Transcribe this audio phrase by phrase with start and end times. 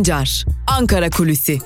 [0.00, 1.58] Sancar, Ankara Kulüsi.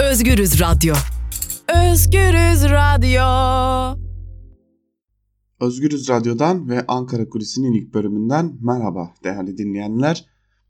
[0.00, 0.94] Özgürüz Radyo.
[1.68, 3.22] Özgürüz Radyo.
[5.60, 10.24] Özgürüz Radyo'dan ve Ankara Kulisi'nin ilk bölümünden merhaba değerli dinleyenler.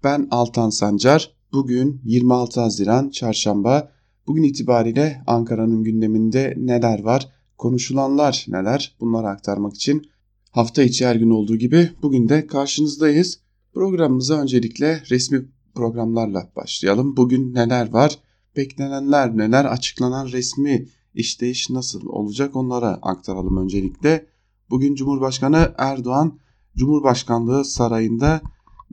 [0.04, 1.30] Ben Altan Sancar.
[1.52, 4.01] Bugün 26 Haziran Çarşamba.
[4.26, 10.02] Bugün itibariyle Ankara'nın gündeminde neler var, konuşulanlar neler bunları aktarmak için
[10.50, 13.40] hafta içi her gün olduğu gibi bugün de karşınızdayız.
[13.74, 17.16] Programımıza öncelikle resmi programlarla başlayalım.
[17.16, 18.18] Bugün neler var,
[18.56, 24.26] beklenenler neler, açıklanan resmi işleyiş nasıl olacak onlara aktaralım öncelikle.
[24.70, 26.38] Bugün Cumhurbaşkanı Erdoğan
[26.76, 28.40] Cumhurbaşkanlığı sarayında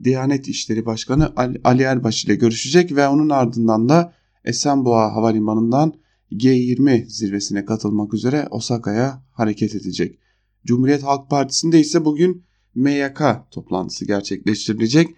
[0.04, 1.32] Diyanet İşleri Başkanı
[1.64, 5.94] Ali Erbaş ile görüşecek ve onun ardından da Esenboğa Havalimanı'ndan
[6.32, 10.18] G20 zirvesine katılmak üzere Osaka'ya hareket edecek.
[10.64, 15.08] Cumhuriyet Halk Partisi'nde ise bugün MYK toplantısı gerçekleştirilecek.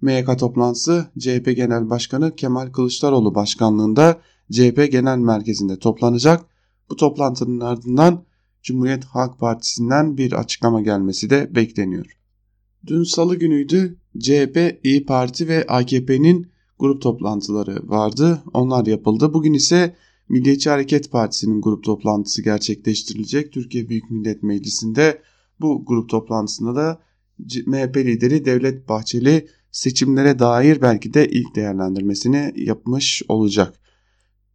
[0.00, 4.20] MYK toplantısı CHP Genel Başkanı Kemal Kılıçdaroğlu başkanlığında
[4.52, 6.44] CHP Genel Merkezi'nde toplanacak.
[6.90, 8.24] Bu toplantının ardından
[8.62, 12.06] Cumhuriyet Halk Partisi'nden bir açıklama gelmesi de bekleniyor.
[12.86, 18.42] Dün salı günüydü CHP, İyi Parti ve AKP'nin grup toplantıları vardı.
[18.54, 19.34] Onlar yapıldı.
[19.34, 19.96] Bugün ise
[20.28, 23.52] Milliyetçi Hareket Partisi'nin grup toplantısı gerçekleştirilecek.
[23.52, 25.22] Türkiye Büyük Millet Meclisi'nde
[25.60, 27.00] bu grup toplantısında da
[27.66, 33.80] MHP lideri Devlet Bahçeli seçimlere dair belki de ilk değerlendirmesini yapmış olacak.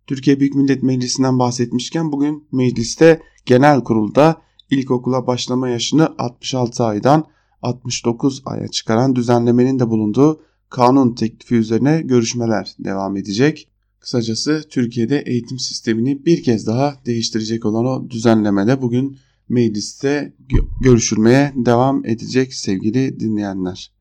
[0.07, 7.25] Türkiye Büyük Millet Meclisi'nden bahsetmişken bugün mecliste genel kurulda ilkokula başlama yaşını 66 aydan
[7.61, 13.69] 69 aya çıkaran düzenlemenin de bulunduğu kanun teklifi üzerine görüşmeler devam edecek.
[13.99, 19.17] Kısacası Türkiye'de eğitim sistemini bir kez daha değiştirecek olan o düzenlemede bugün
[19.49, 20.33] mecliste
[20.81, 23.91] görüşülmeye devam edecek sevgili dinleyenler.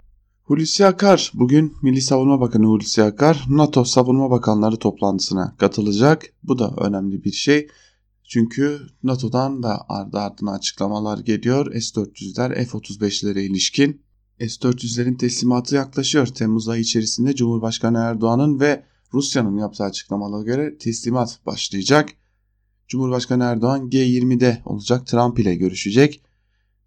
[0.42, 6.24] Hulusi Akar bugün Milli Savunma Bakanı Hulusi Akar NATO Savunma Bakanları toplantısına katılacak.
[6.42, 7.68] Bu da önemli bir şey.
[8.24, 11.74] Çünkü NATO'dan da ardı ardına açıklamalar geliyor.
[11.74, 14.02] S-400'ler F-35'lere ilişkin.
[14.40, 16.26] S-400'lerin teslimatı yaklaşıyor.
[16.26, 18.84] Temmuz ayı içerisinde Cumhurbaşkanı Erdoğan'ın ve
[19.14, 22.08] Rusya'nın yaptığı açıklamalara göre teslimat başlayacak.
[22.88, 26.22] Cumhurbaşkanı Erdoğan G20'de olacak Trump ile görüşecek.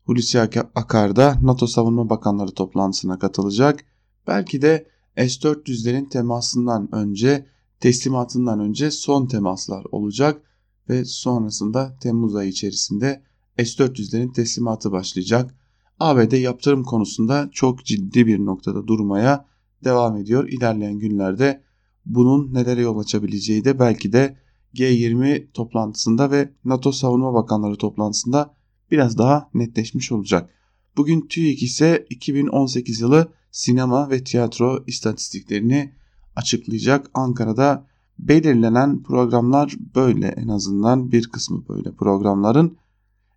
[0.03, 0.39] Hulusi
[0.75, 3.85] Akar da NATO Savunma Bakanları toplantısına katılacak.
[4.27, 4.87] Belki de
[5.17, 7.45] S-400'lerin temasından önce,
[7.79, 10.41] teslimatından önce son temaslar olacak
[10.89, 13.23] ve sonrasında Temmuz ayı içerisinde
[13.57, 15.55] S-400'lerin teslimatı başlayacak.
[16.01, 19.45] ABD yaptırım konusunda çok ciddi bir noktada durmaya
[19.83, 20.47] devam ediyor.
[20.47, 21.63] İlerleyen günlerde
[22.05, 24.37] bunun nelere yol açabileceği de belki de
[24.75, 28.55] G20 toplantısında ve NATO Savunma Bakanları toplantısında
[28.91, 30.49] biraz daha netleşmiş olacak.
[30.97, 35.93] Bugün TÜİK ise 2018 yılı sinema ve tiyatro istatistiklerini
[36.35, 37.11] açıklayacak.
[37.13, 37.87] Ankara'da
[38.19, 42.77] belirlenen programlar böyle en azından bir kısmı böyle programların.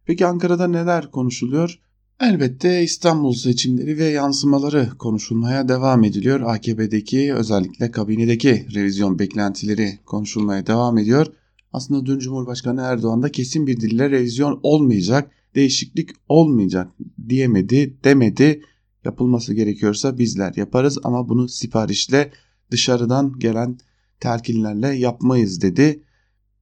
[0.04, 1.80] Peki Ankara'da neler konuşuluyor?
[2.20, 6.40] Elbette İstanbul seçimleri ve yansımaları konuşulmaya devam ediliyor.
[6.40, 11.26] AKP'deki özellikle kabinedeki revizyon beklentileri konuşulmaya devam ediyor.
[11.72, 16.90] Aslında dün Cumhurbaşkanı Erdoğan da kesin bir dille revizyon olmayacak, değişiklik olmayacak
[17.28, 18.62] diyemedi, demedi.
[19.04, 22.32] Yapılması gerekiyorsa bizler yaparız ama bunu siparişle
[22.70, 23.78] dışarıdan gelen
[24.20, 26.02] telkinlerle yapmayız dedi.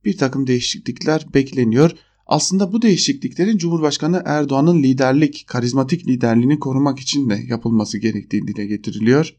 [0.04, 1.90] Bir takım değişiklikler bekleniyor.
[2.32, 9.36] Aslında bu değişikliklerin Cumhurbaşkanı Erdoğan'ın liderlik, karizmatik liderliğini korumak için de yapılması gerektiği dile getiriliyor.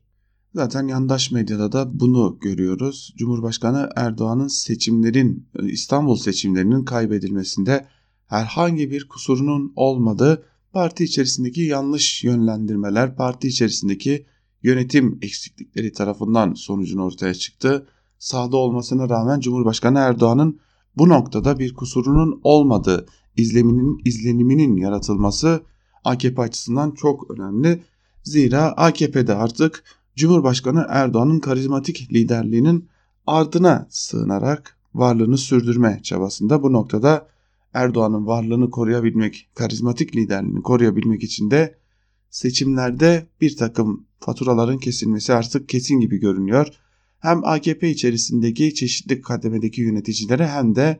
[0.55, 3.13] Zaten yandaş medyada da bunu görüyoruz.
[3.17, 7.87] Cumhurbaşkanı Erdoğan'ın seçimlerin, İstanbul seçimlerinin kaybedilmesinde
[8.27, 14.25] herhangi bir kusurunun olmadığı, parti içerisindeki yanlış yönlendirmeler, parti içerisindeki
[14.63, 17.87] yönetim eksiklikleri tarafından sonucun ortaya çıktı.
[18.19, 20.59] Sağda olmasına rağmen Cumhurbaşkanı Erdoğan'ın
[20.97, 23.05] bu noktada bir kusurunun olmadığı
[23.37, 25.63] izleminin, izleniminin yaratılması
[26.03, 27.83] AKP açısından çok önemli.
[28.23, 29.83] Zira AKP'de artık
[30.15, 32.89] Cumhurbaşkanı Erdoğan'ın karizmatik liderliğinin
[33.27, 37.27] ardına sığınarak varlığını sürdürme çabasında bu noktada
[37.73, 41.77] Erdoğan'ın varlığını koruyabilmek, karizmatik liderliğini koruyabilmek için de
[42.29, 46.67] seçimlerde bir takım faturaların kesilmesi artık kesin gibi görünüyor
[47.23, 50.99] hem AKP içerisindeki çeşitli kademedeki yöneticilere hem de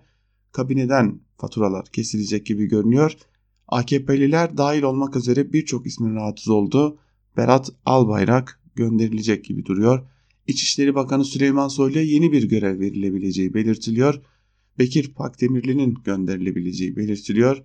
[0.51, 3.17] kabineden faturalar kesilecek gibi görünüyor.
[3.67, 6.97] AKP'liler dahil olmak üzere birçok ismin rahatsız oldu.
[7.37, 10.07] Berat Albayrak gönderilecek gibi duruyor.
[10.47, 14.21] İçişleri Bakanı Süleyman Soylu'ya yeni bir görev verilebileceği belirtiliyor.
[14.79, 17.63] Bekir Pakdemirli'nin gönderilebileceği belirtiliyor.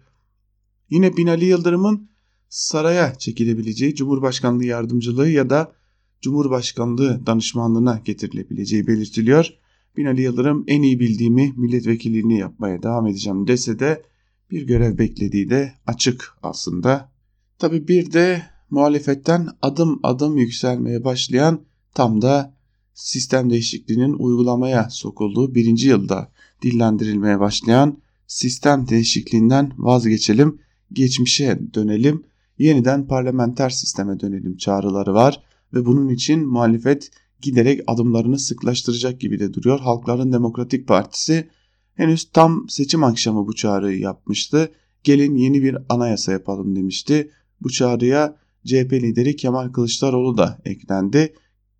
[0.90, 2.08] Yine Binali Yıldırım'ın
[2.48, 5.78] saraya çekilebileceği Cumhurbaşkanlığı yardımcılığı ya da
[6.20, 9.54] Cumhurbaşkanlığı danışmanlığına getirilebileceği belirtiliyor.
[9.96, 14.02] Binali Yıldırım en iyi bildiğimi milletvekilliğini yapmaya devam edeceğim dese de
[14.50, 17.12] bir görev beklediği de açık aslında.
[17.58, 21.60] Tabi bir de muhalefetten adım adım yükselmeye başlayan
[21.94, 22.54] tam da
[22.94, 26.32] sistem değişikliğinin uygulamaya sokulduğu birinci yılda
[26.62, 30.58] dillendirilmeye başlayan sistem değişikliğinden vazgeçelim,
[30.92, 32.24] geçmişe dönelim,
[32.58, 35.42] yeniden parlamenter sisteme dönelim çağrıları var
[35.74, 37.10] ve bunun için muhalefet
[37.40, 39.80] giderek adımlarını sıklaştıracak gibi de duruyor.
[39.80, 41.48] Halkların Demokratik Partisi
[41.94, 44.72] henüz tam seçim akşamı bu çağrıyı yapmıştı.
[45.04, 47.30] Gelin yeni bir anayasa yapalım demişti.
[47.60, 48.36] Bu çağrıya
[48.66, 51.34] CHP lideri Kemal Kılıçdaroğlu da eklendi.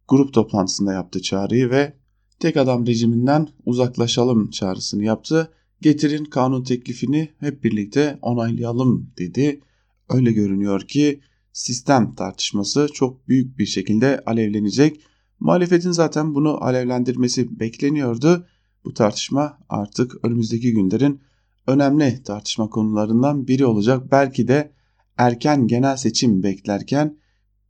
[0.09, 1.93] Grup toplantısında yaptı çağrıyı ve
[2.41, 5.53] tek adam rejiminden uzaklaşalım çağrısını yaptı.
[5.81, 9.61] Getirin kanun teklifini hep birlikte onaylayalım dedi.
[10.09, 11.21] Öyle görünüyor ki
[11.59, 15.01] sistem tartışması çok büyük bir şekilde alevlenecek.
[15.41, 18.47] Muhalefetin zaten bunu alevlendirmesi bekleniyordu.
[18.85, 21.21] Bu tartışma artık önümüzdeki günlerin
[21.67, 24.13] önemli tartışma konularından biri olacak.
[24.13, 24.73] Belki de
[25.17, 27.19] erken genel seçim beklerken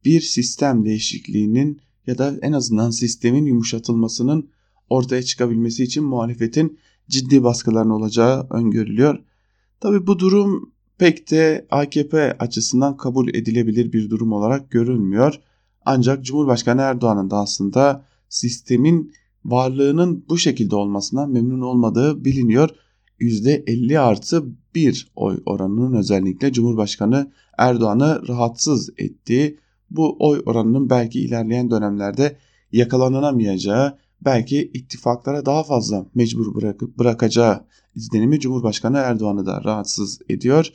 [0.04, 4.50] bir sistem değişikliğinin ya da en azından sistemin yumuşatılmasının
[4.90, 9.18] ortaya çıkabilmesi için muhalefetin ciddi baskıların olacağı öngörülüyor.
[9.80, 15.40] Tabi bu durum pek de AKP açısından kabul edilebilir bir durum olarak görülmüyor.
[15.84, 19.12] Ancak Cumhurbaşkanı Erdoğan'ın da aslında sistemin
[19.44, 22.70] varlığının bu şekilde olmasına memnun olmadığı biliniyor.
[23.20, 29.58] %50 artı 1 oy oranının özellikle Cumhurbaşkanı Erdoğan'ı rahatsız ettiği
[29.90, 32.36] bu oy oranının belki ilerleyen dönemlerde
[32.72, 37.64] yakalanamayacağı belki ittifaklara daha fazla mecbur bırakıp bırakacağı
[37.94, 40.72] izlenimi Cumhurbaşkanı Erdoğan'ı da rahatsız ediyor.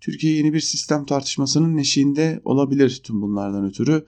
[0.00, 4.06] Türkiye yeni bir sistem tartışmasının eşiğinde olabilir tüm bunlardan ötürü.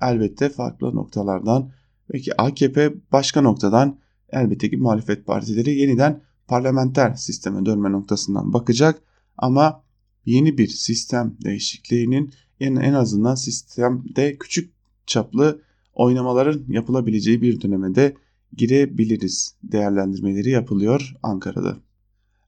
[0.00, 1.72] Elbette farklı noktalardan
[2.12, 3.98] belki AKP başka noktadan
[4.30, 9.02] elbette ki muhalefet partileri yeniden parlamenter sisteme dönme noktasından bakacak
[9.36, 9.84] ama
[10.24, 14.74] yeni bir sistem değişikliğinin en, en azından sistemde küçük
[15.06, 15.62] çaplı
[15.94, 18.14] oynamaların yapılabileceği bir döneme de
[18.56, 21.76] girebiliriz değerlendirmeleri yapılıyor Ankara'da.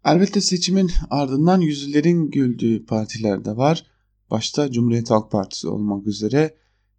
[0.06, 3.87] Elbette seçimin ardından yüzlerin güldüğü partiler de var.
[4.31, 6.55] Başta Cumhuriyet Halk Partisi olmak üzere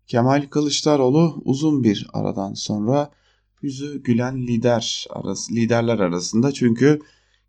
[0.07, 3.12] Kemal Kılıçdaroğlu uzun bir aradan sonra
[3.62, 7.00] yüzü gülen lider arası, liderler arasında çünkü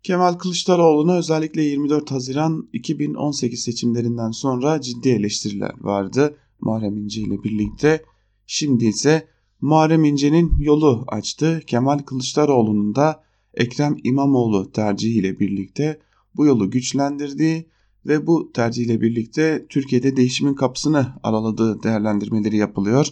[0.03, 8.03] Kemal Kılıçdaroğlu'na özellikle 24 Haziran 2018 seçimlerinden sonra ciddi eleştiriler vardı Muharrem İnce ile birlikte.
[8.47, 9.27] Şimdi ise
[9.61, 11.61] Muharrem İnce'nin yolu açtı.
[11.67, 15.99] Kemal Kılıçdaroğlu'nun da Ekrem İmamoğlu tercihiyle birlikte
[16.35, 17.65] bu yolu güçlendirdiği
[18.05, 23.07] ve bu tercihiyle birlikte Türkiye'de değişimin kapısını araladığı değerlendirmeleri yapılıyor.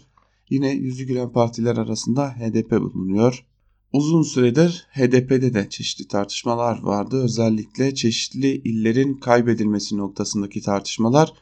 [0.49, 3.45] Yine yüzü gülen partiler arasında HDP bulunuyor.
[3.93, 7.23] Uzun süredir HDP'de de çeşitli tartışmalar vardı.
[7.23, 11.33] Özellikle çeşitli illerin kaybedilmesi noktasındaki tartışmalar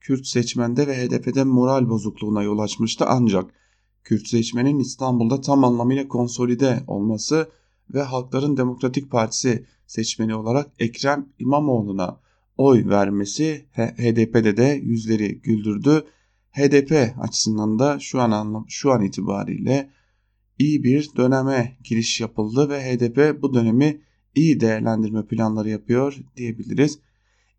[0.00, 3.50] Kürt seçmende ve HDP'de moral bozukluğuna yol açmıştı ancak
[4.04, 7.50] Kürt seçmenin İstanbul'da tam anlamıyla konsolide olması
[7.94, 12.20] ve Halkların Demokratik Partisi seçmeni olarak Ekrem İmamoğlu'na
[12.56, 16.04] oy vermesi HDP'de de yüzleri güldürdü.
[16.52, 19.90] HDP açısından da şu an şu an itibariyle
[20.58, 24.00] iyi bir döneme giriş yapıldı ve HDP bu dönemi
[24.34, 26.98] iyi değerlendirme planları yapıyor diyebiliriz.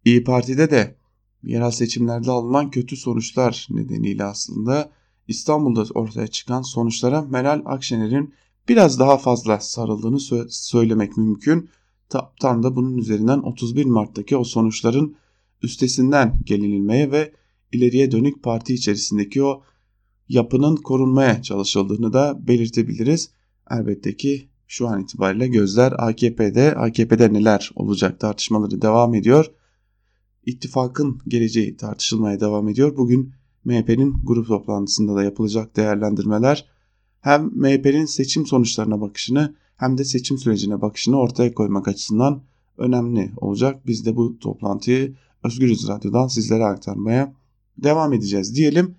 [0.05, 0.95] İyi Parti'de de
[1.43, 4.91] yerel seçimlerde alınan kötü sonuçlar nedeniyle aslında
[5.27, 8.33] İstanbul'da ortaya çıkan sonuçlara Meral Akşener'in
[8.67, 11.69] biraz daha fazla sarıldığını sö- söylemek mümkün.
[12.39, 15.15] Tam da bunun üzerinden 31 Mart'taki o sonuçların
[15.63, 17.33] üstesinden gelinilmeye ve
[17.71, 19.63] ileriye dönük parti içerisindeki o
[20.29, 23.31] yapının korunmaya çalışıldığını da belirtebiliriz.
[23.71, 29.45] Elbette ki şu an itibariyle gözler AKP'de, AKP'de neler olacak tartışmaları devam ediyor.
[30.45, 32.97] İttifakın geleceği tartışılmaya devam ediyor.
[32.97, 33.33] Bugün
[33.65, 36.76] MHP'nin grup toplantısında da yapılacak değerlendirmeler
[37.21, 42.41] hem MHP'nin seçim sonuçlarına bakışını hem de seçim sürecine bakışını ortaya koymak açısından
[42.77, 43.87] önemli olacak.
[43.87, 47.33] Biz de bu toplantıyı Özgürüz Radyo'dan sizlere aktarmaya
[47.77, 48.95] devam edeceğiz diyelim.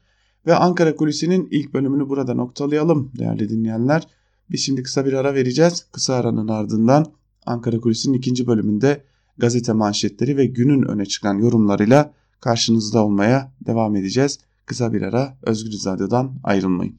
[0.46, 4.06] Ve Ankara Kulisi'nin ilk bölümünü burada noktalayalım değerli dinleyenler.
[4.50, 5.87] Biz şimdi kısa bir ara vereceğiz.
[5.92, 7.06] Kısa aranın ardından
[7.46, 9.04] Ankara Kulisi'nin ikinci bölümünde
[9.38, 14.38] gazete manşetleri ve günün öne çıkan yorumlarıyla karşınızda olmaya devam edeceğiz.
[14.66, 16.98] Kısa bir ara Özgür Radyo'dan ayrılmayın.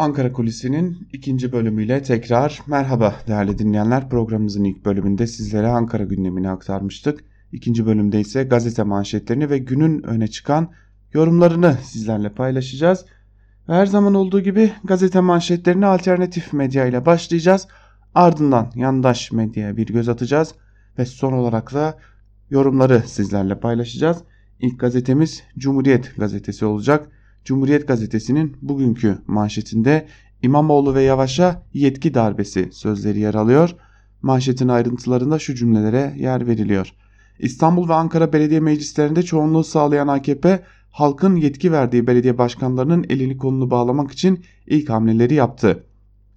[0.00, 4.08] Ankara Kulisi'nin ikinci bölümüyle tekrar merhaba değerli dinleyenler.
[4.08, 7.24] Programımızın ilk bölümünde sizlere Ankara gündemini aktarmıştık.
[7.52, 10.72] İkinci bölümde ise gazete manşetlerini ve günün öne çıkan
[11.12, 13.04] yorumlarını sizlerle paylaşacağız.
[13.68, 17.68] Ve her zaman olduğu gibi gazete manşetlerini alternatif medya ile başlayacağız.
[18.14, 20.54] Ardından yandaş medyaya bir göz atacağız
[20.98, 21.98] ve son olarak da
[22.50, 24.18] yorumları sizlerle paylaşacağız.
[24.60, 27.08] İlk gazetemiz Cumhuriyet gazetesi olacak.
[27.44, 30.06] Cumhuriyet gazetesinin bugünkü manşetinde
[30.42, 33.70] İmamoğlu ve Yavaş'a yetki darbesi sözleri yer alıyor.
[34.22, 36.92] Manşetin ayrıntılarında şu cümlelere yer veriliyor.
[37.38, 43.70] İstanbul ve Ankara belediye meclislerinde çoğunluğu sağlayan AKP, halkın yetki verdiği belediye başkanlarının elini kolunu
[43.70, 45.84] bağlamak için ilk hamleleri yaptı.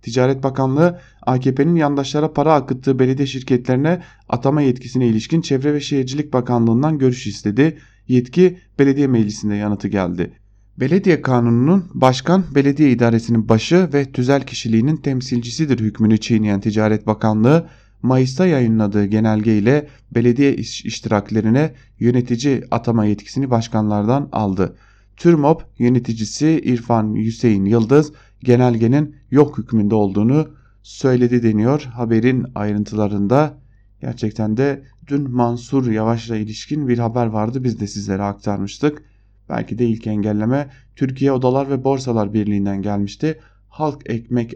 [0.01, 6.98] Ticaret Bakanlığı AKP'nin yandaşlara para akıttığı belediye şirketlerine atama yetkisine ilişkin Çevre ve Şehircilik Bakanlığı'ndan
[6.98, 7.77] görüş istedi.
[8.07, 10.33] Yetki belediye meclisinde yanıtı geldi.
[10.80, 17.68] Belediye kanununun başkan belediye idaresinin başı ve tüzel kişiliğinin temsilcisidir hükmünü çiğneyen Ticaret Bakanlığı
[18.01, 24.75] Mayıs'ta yayınladığı genelge ile belediye iş- iştiraklerine yönetici atama yetkisini başkanlardan aldı.
[25.18, 28.13] TÜRMOP yöneticisi İrfan Hüseyin Yıldız
[28.44, 30.48] genelgenin yok hükmünde olduğunu
[30.84, 33.58] söyledi deniyor haberin ayrıntılarında.
[34.01, 39.12] Gerçekten de dün Mansur Yavaş'la ilişkin bir haber vardı biz de sizlere aktarmıştık.
[39.50, 43.39] Belki de ilk engelleme Türkiye Odalar ve Borsalar Birliği'nden gelmişti.
[43.69, 44.53] Halk Ekmek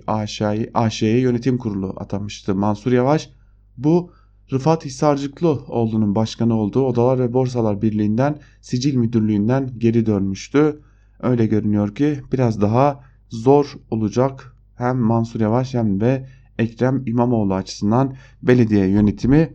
[0.73, 3.29] AŞ'ye yönetim kurulu atamıştı Mansur Yavaş.
[3.77, 4.11] Bu
[4.51, 10.81] Rıfat Hisarcıklıoğlu'nun başkanı olduğu Odalar ve Borsalar Birliği'nden sicil müdürlüğünden geri dönmüştü.
[11.19, 16.27] Öyle görünüyor ki biraz daha zor olacak hem Mansur Yavaş hem de
[16.59, 19.53] Ekrem İmamoğlu açısından belediye yönetimi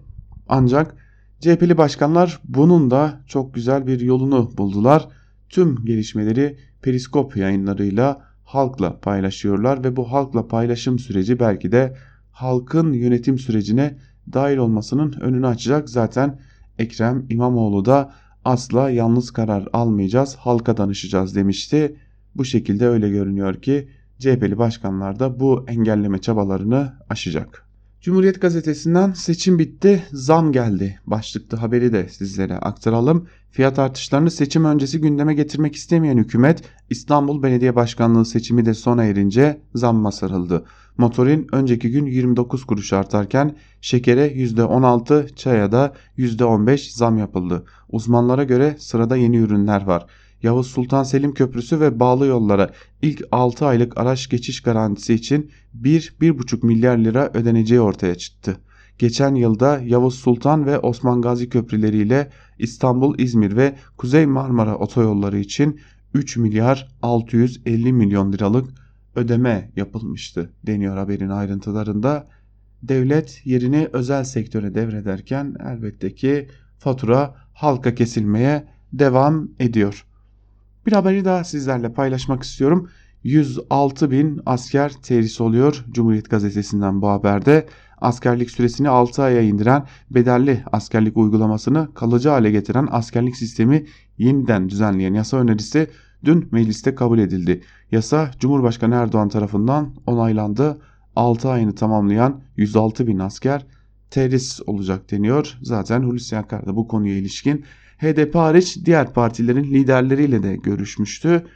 [0.48, 0.96] ancak
[1.40, 5.08] CHP'li başkanlar bunun da çok güzel bir yolunu buldular.
[5.52, 11.96] Tüm gelişmeleri periskop yayınlarıyla halkla paylaşıyorlar ve bu halkla paylaşım süreci belki de
[12.30, 13.98] halkın yönetim sürecine
[14.32, 15.90] dahil olmasının önünü açacak.
[15.90, 16.40] Zaten
[16.78, 18.12] Ekrem İmamoğlu da
[18.44, 21.96] asla yalnız karar almayacağız, halka danışacağız demişti.
[22.34, 27.66] Bu şekilde öyle görünüyor ki CHP'li başkanlar da bu engelleme çabalarını aşacak.
[28.00, 31.00] Cumhuriyet gazetesinden seçim bitti, zam geldi.
[31.06, 33.28] Başlıklı haberi de sizlere aktaralım.
[33.52, 39.60] Fiyat artışlarını seçim öncesi gündeme getirmek istemeyen hükümet İstanbul Belediye Başkanlığı seçimi de sona erince
[39.74, 40.64] zamma sarıldı.
[40.98, 47.64] Motorin önceki gün 29 kuruş artarken şekere %16, çaya da %15 zam yapıldı.
[47.88, 50.06] Uzmanlara göre sırada yeni ürünler var.
[50.42, 52.70] Yavuz Sultan Selim Köprüsü ve bağlı yollara
[53.02, 55.50] ilk 6 aylık araç geçiş garantisi için
[55.82, 58.56] 1-1,5 milyar lira ödeneceği ortaya çıktı.
[59.02, 65.80] Geçen yılda Yavuz Sultan ve Osman Gazi köprüleriyle İstanbul, İzmir ve Kuzey Marmara otoyolları için
[66.14, 68.70] 3 milyar 650 milyon liralık
[69.16, 72.28] ödeme yapılmıştı deniyor haberin ayrıntılarında.
[72.82, 80.06] Devlet yerini özel sektöre devrederken elbette ki fatura halka kesilmeye devam ediyor.
[80.86, 82.88] Bir haberi daha sizlerle paylaşmak istiyorum.
[83.24, 87.66] 106 bin asker terhis oluyor Cumhuriyet Gazetesi'nden bu haberde.
[88.02, 93.86] Askerlik süresini 6 aya indiren bedelli askerlik uygulamasını kalıcı hale getiren askerlik sistemi
[94.18, 95.88] yeniden düzenleyen yasa önerisi
[96.24, 97.62] dün mecliste kabul edildi.
[97.90, 100.78] Yasa Cumhurbaşkanı Erdoğan tarafından onaylandı.
[101.16, 103.66] 6 ayını tamamlayan 106 bin asker
[104.10, 105.58] terhis olacak deniyor.
[105.62, 107.64] Zaten Hulusi Akar da bu konuya ilişkin
[107.98, 111.46] HDP hariç diğer partilerin liderleriyle de görüşmüştü.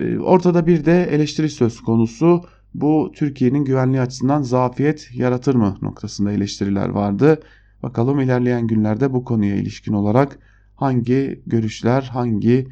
[0.00, 2.44] Ee, Ortada bir de eleştiri söz konusu.
[2.80, 7.40] Bu Türkiye'nin güvenliği açısından zafiyet yaratır mı noktasında eleştiriler vardı.
[7.82, 10.38] Bakalım ilerleyen günlerde bu konuya ilişkin olarak
[10.76, 12.68] hangi görüşler, hangi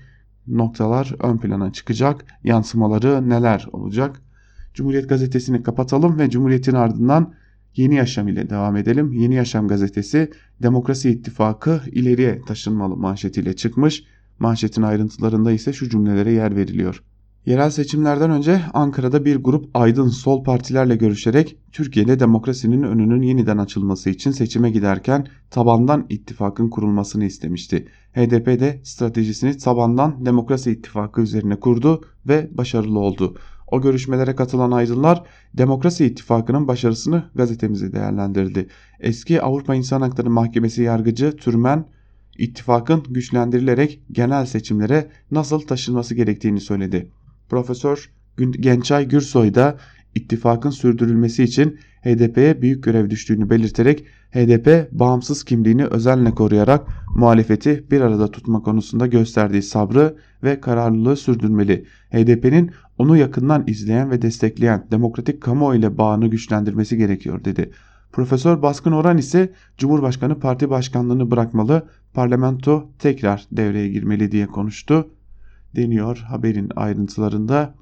[0.47, 4.23] noktalar ön plana çıkacak, yansımaları neler olacak?
[4.75, 7.35] Cumhuriyet gazetesini kapatalım ve Cumhuriyet'in ardından
[7.77, 9.13] Yeni Yaşam ile devam edelim.
[9.13, 10.31] Yeni Yaşam gazetesi
[10.63, 14.05] Demokrasi İttifakı ileriye taşınmalı manşetiyle çıkmış.
[14.39, 17.03] Manşetin ayrıntılarında ise şu cümlelere yer veriliyor.
[17.47, 24.11] Yerel seçimlerden önce Ankara'da bir grup aydın sol partilerle görüşerek Türkiye'de demokrasinin önünün yeniden açılması
[24.11, 27.89] için seçime giderken tabandan ittifakın kurulmasını istemişti.
[28.13, 33.37] HDP de stratejisini tabandan demokrasi ittifakı üzerine kurdu ve başarılı oldu.
[33.67, 35.23] O görüşmelere katılan aydınlar
[35.55, 38.69] Demokrasi İttifakı'nın başarısını gazetemize değerlendirdi.
[39.01, 41.87] Eski Avrupa İnsan Hakları Mahkemesi yargıcı Türmen
[42.39, 47.11] ittifakın güçlendirilerek genel seçimlere nasıl taşınması gerektiğini söyledi.
[47.49, 48.11] Profesör
[48.61, 49.77] Gençay Gürsoy da
[50.15, 56.87] ittifakın sürdürülmesi için HDP'ye büyük görev düştüğünü belirterek HDP bağımsız kimliğini özenle koruyarak
[57.17, 61.85] muhalefeti bir arada tutma konusunda gösterdiği sabrı ve kararlılığı sürdürmeli.
[62.13, 67.71] HDP'nin onu yakından izleyen ve destekleyen demokratik kamuoyu ile bağını güçlendirmesi gerekiyor dedi.
[68.13, 75.11] Profesör Baskın Oran ise Cumhurbaşkanı parti başkanlığını bırakmalı, parlamento tekrar devreye girmeli diye konuştu
[75.77, 77.75] deniyor haberin ayrıntılarında.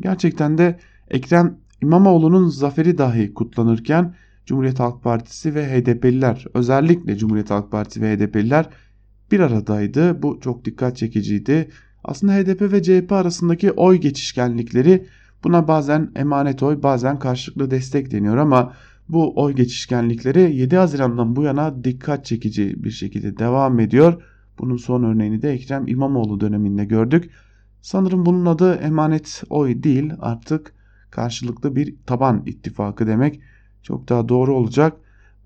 [0.00, 0.78] Gerçekten de
[1.10, 4.14] Ekrem İmamoğlu'nun zaferi dahi kutlanırken
[4.46, 8.68] Cumhuriyet Halk Partisi ve HDP'liler özellikle Cumhuriyet Halk Partisi ve HDP'liler
[9.32, 10.22] bir aradaydı.
[10.22, 11.68] Bu çok dikkat çekiciydi.
[12.04, 15.06] Aslında HDP ve CHP arasındaki oy geçişkenlikleri
[15.44, 18.72] buna bazen emanet oy bazen karşılıklı destek deniyor ama
[19.08, 24.22] bu oy geçişkenlikleri 7 Haziran'dan bu yana dikkat çekici bir şekilde devam ediyor.
[24.58, 27.30] Bunun son örneğini de Ekrem İmamoğlu döneminde gördük.
[27.80, 30.74] Sanırım bunun adı emanet oy değil artık
[31.10, 33.40] karşılıklı bir taban ittifakı demek
[33.82, 34.96] çok daha doğru olacak.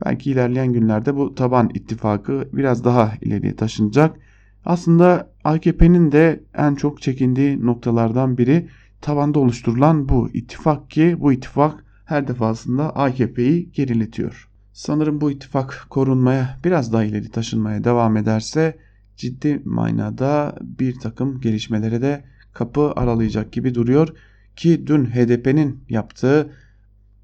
[0.04, 4.16] Belki ilerleyen günlerde bu taban ittifakı biraz daha ileriye taşınacak.
[4.64, 8.68] Aslında AKP'nin de en çok çekindiği noktalardan biri
[9.00, 14.48] tabanda oluşturulan bu ittifak ki bu ittifak her defasında AKP'yi geriletiyor.
[14.72, 18.78] Sanırım bu ittifak korunmaya biraz daha ileri taşınmaya devam ederse
[19.22, 24.08] ciddi manada bir takım gelişmelere de kapı aralayacak gibi duruyor
[24.56, 26.52] ki dün HDP'nin yaptığı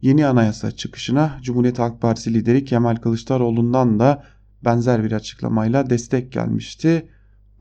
[0.03, 4.25] yeni anayasa çıkışına Cumhuriyet Halk Partisi lideri Kemal Kılıçdaroğlu'ndan da
[4.65, 7.09] benzer bir açıklamayla destek gelmişti.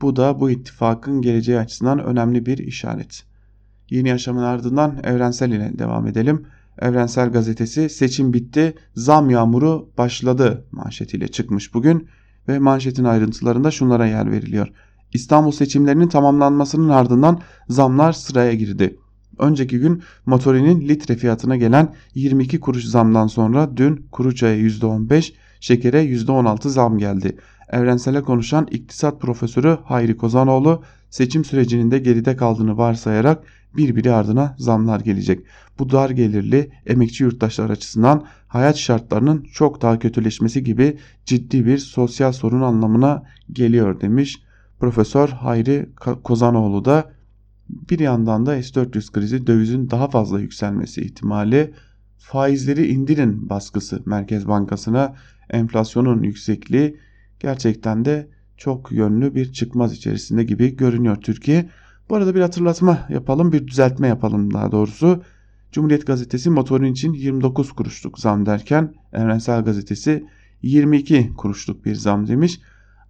[0.00, 3.24] Bu da bu ittifakın geleceği açısından önemli bir işaret.
[3.90, 6.46] Yeni yaşamın ardından Evrensel ile devam edelim.
[6.78, 12.08] Evrensel Gazetesi seçim bitti, zam yağmuru başladı manşetiyle çıkmış bugün
[12.48, 14.68] ve manşetin ayrıntılarında şunlara yer veriliyor.
[15.12, 18.98] İstanbul seçimlerinin tamamlanmasının ardından zamlar sıraya girdi.
[19.38, 26.04] Önceki gün motorinin litre fiyatına gelen 22 kuruş zamdan sonra dün kuru çaya %15, şekere
[26.04, 27.36] %16 zam geldi.
[27.68, 33.42] Evrensele konuşan iktisat profesörü Hayri Kozanoğlu seçim sürecinin de geride kaldığını varsayarak
[33.76, 35.40] birbiri ardına zamlar gelecek.
[35.78, 42.32] Bu dar gelirli emekçi yurttaşlar açısından hayat şartlarının çok daha kötüleşmesi gibi ciddi bir sosyal
[42.32, 44.42] sorun anlamına geliyor demiş.
[44.80, 45.88] Profesör Hayri
[46.24, 47.12] Kozanoğlu da
[47.68, 51.74] bir yandan da S-400 krizi dövizin daha fazla yükselmesi ihtimali,
[52.18, 55.14] faizleri indirin baskısı Merkez Bankası'na,
[55.50, 56.96] enflasyonun yüksekliği
[57.40, 61.68] gerçekten de çok yönlü bir çıkmaz içerisinde gibi görünüyor Türkiye.
[62.10, 65.22] Bu arada bir hatırlatma yapalım, bir düzeltme yapalım daha doğrusu.
[65.72, 70.24] Cumhuriyet Gazetesi motorun için 29 kuruşluk zam derken Evrensel Gazetesi
[70.62, 72.60] 22 kuruşluk bir zam demiş.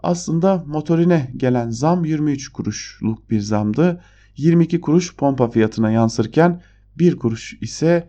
[0.02, 4.00] Aslında motorine gelen zam 23 kuruşluk bir zamdı.
[4.36, 6.62] 22 kuruş pompa fiyatına yansırken
[6.98, 8.08] 1 kuruş ise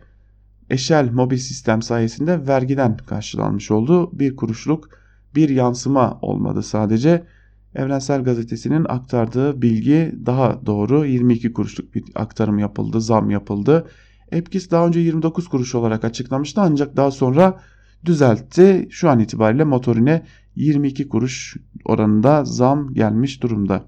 [0.70, 4.10] Eşel mobil sistem sayesinde vergiden karşılanmış oldu.
[4.18, 4.88] 1 kuruşluk
[5.34, 7.26] bir yansıma olmadı sadece.
[7.74, 13.86] Evrensel Gazetesi'nin aktardığı bilgi daha doğru 22 kuruşluk bir aktarım yapıldı, zam yapıldı.
[14.32, 17.60] Epkis daha önce 29 kuruş olarak açıklamıştı ancak daha sonra
[18.04, 18.88] düzeltti.
[18.90, 23.84] Şu an itibariyle motorine 22 kuruş oranında zam gelmiş durumda.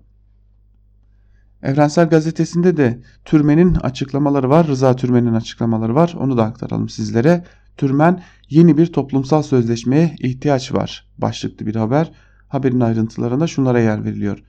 [1.62, 4.66] Evrensel Gazetesi'nde de Türmen'in açıklamaları var.
[4.66, 6.14] Rıza Türmen'in açıklamaları var.
[6.18, 7.44] Onu da aktaralım sizlere.
[7.76, 11.08] Türmen yeni bir toplumsal sözleşmeye ihtiyaç var.
[11.18, 12.12] Başlıklı bir haber.
[12.48, 14.42] Haberin ayrıntılarında şunlara yer veriliyor.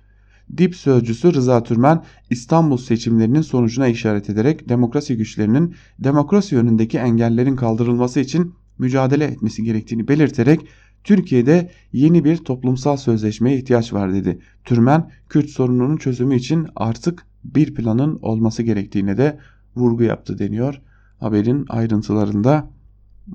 [0.58, 8.20] Dip sözcüsü Rıza Türmen İstanbul seçimlerinin sonucuna işaret ederek demokrasi güçlerinin demokrasi yönündeki engellerin kaldırılması
[8.20, 10.62] için mücadele etmesi gerektiğini belirterek
[11.04, 14.40] Türkiye'de yeni bir toplumsal sözleşmeye ihtiyaç var dedi.
[14.64, 19.40] Türmen, Kürt sorununun çözümü için artık bir planın olması gerektiğine de
[19.76, 20.82] vurgu yaptı deniyor.
[21.20, 22.70] Haberin ayrıntılarında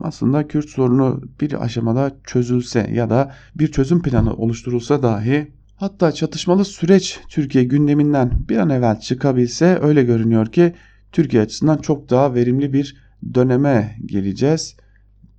[0.00, 6.64] aslında Kürt sorunu bir aşamada çözülse ya da bir çözüm planı oluşturulsa dahi hatta çatışmalı
[6.64, 10.74] süreç Türkiye gündeminden bir an evvel çıkabilse öyle görünüyor ki
[11.12, 12.96] Türkiye açısından çok daha verimli bir
[13.34, 14.76] döneme geleceğiz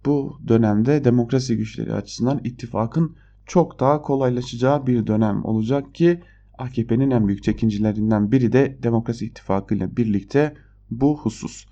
[0.06, 6.22] bu dönemde demokrasi güçleri açısından ittifakın çok daha kolaylaşacağı bir dönem olacak ki
[6.58, 10.54] AKP'nin en büyük çekincilerinden biri de Demokrasi İttifakı ile birlikte
[10.92, 11.66] bu husus.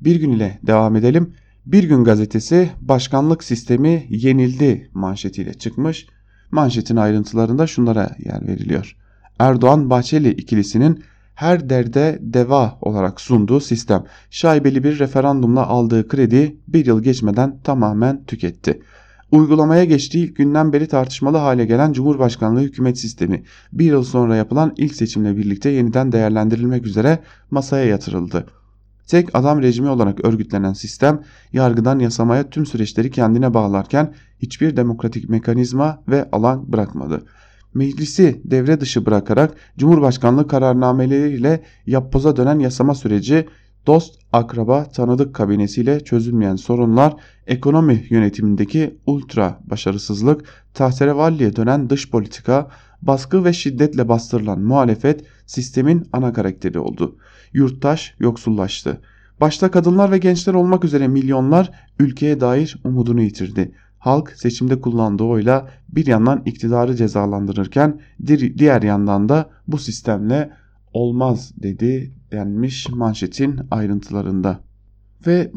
[0.00, 1.34] Bir gün ile devam edelim.
[1.66, 6.06] Bir gün gazetesi başkanlık sistemi yenildi manşetiyle çıkmış.
[6.50, 8.96] Manşetin ayrıntılarında şunlara yer veriliyor.
[9.38, 17.02] Erdoğan-Bahçeli ikilisinin her derde deva olarak sunduğu sistem şaibeli bir referandumla aldığı kredi bir yıl
[17.02, 18.82] geçmeden tamamen tüketti.
[19.30, 24.74] Uygulamaya geçtiği ilk günden beri tartışmalı hale gelen Cumhurbaşkanlığı hükümet sistemi bir yıl sonra yapılan
[24.76, 27.18] ilk seçimle birlikte yeniden değerlendirilmek üzere
[27.50, 28.46] masaya yatırıldı.
[29.08, 36.02] Tek adam rejimi olarak örgütlenen sistem yargıdan yasamaya tüm süreçleri kendine bağlarken hiçbir demokratik mekanizma
[36.08, 37.24] ve alan bırakmadı.
[37.74, 43.46] Meclisi devre dışı bırakarak Cumhurbaşkanlığı kararnameleriyle yapboza dönen yasama süreci
[43.86, 47.16] dost, akraba, tanıdık kabinesiyle çözülmeyen sorunlar,
[47.46, 50.44] ekonomi yönetimindeki ultra başarısızlık,
[50.74, 52.70] tahterevalliye dönen dış politika,
[53.02, 57.16] baskı ve şiddetle bastırılan muhalefet sistemin ana karakteri oldu.
[57.52, 59.00] Yurttaş yoksullaştı.
[59.40, 63.72] Başta kadınlar ve gençler olmak üzere milyonlar ülkeye dair umudunu yitirdi.
[63.98, 68.00] Halk seçimde kullandığı oyla bir yandan iktidarı cezalandırırken
[68.58, 70.50] diğer yandan da bu sistemle
[70.92, 74.60] olmaz dedi denmiş manşetin ayrıntılarında.
[75.26, 75.50] Ve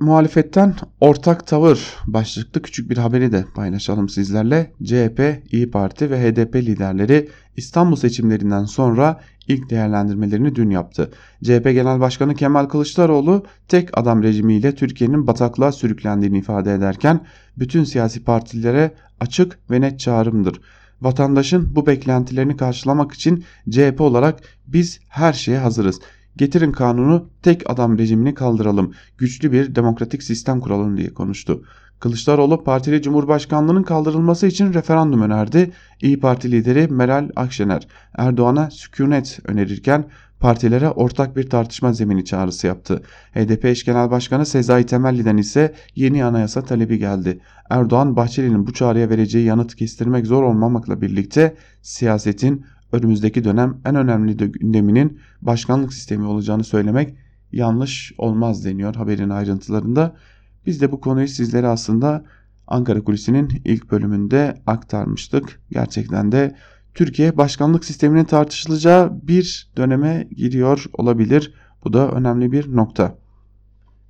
[0.00, 4.72] muhalefetten ortak tavır başlıklı küçük bir haberi de paylaşalım sizlerle.
[4.84, 11.10] CHP, İyi Parti ve HDP liderleri İstanbul seçimlerinden sonra ilk değerlendirmelerini dün yaptı.
[11.44, 17.20] CHP Genel Başkanı Kemal Kılıçdaroğlu tek adam rejimiyle Türkiye'nin bataklığa sürüklendiğini ifade ederken
[17.56, 20.60] bütün siyasi partilere açık ve net çağrımdır.
[21.00, 26.00] Vatandaşın bu beklentilerini karşılamak için CHP olarak biz her şeye hazırız.
[26.36, 28.92] Getirin kanunu tek adam rejimini kaldıralım.
[29.18, 31.62] Güçlü bir demokratik sistem kuralım diye konuştu.
[32.00, 35.70] Kılıçdaroğlu partili cumhurbaşkanlığının kaldırılması için referandum önerdi.
[36.02, 40.04] İyi Parti lideri Meral Akşener Erdoğan'a sükunet önerirken
[40.40, 43.02] partilere ortak bir tartışma zemini çağrısı yaptı.
[43.34, 47.40] HDP eş genel başkanı Sezai Temelli'den ise yeni anayasa talebi geldi.
[47.70, 54.36] Erdoğan Bahçeli'nin bu çağrıya vereceği yanıt kestirmek zor olmamakla birlikte siyasetin önümüzdeki dönem en önemli
[54.36, 57.14] gündeminin başkanlık sistemi olacağını söylemek
[57.52, 60.16] yanlış olmaz deniyor haberin ayrıntılarında.
[60.66, 62.24] Biz de bu konuyu sizlere aslında
[62.66, 65.60] Ankara Kulisi'nin ilk bölümünde aktarmıştık.
[65.70, 66.56] Gerçekten de
[66.94, 71.54] Türkiye başkanlık sisteminin tartışılacağı bir döneme giriyor olabilir.
[71.84, 73.18] Bu da önemli bir nokta.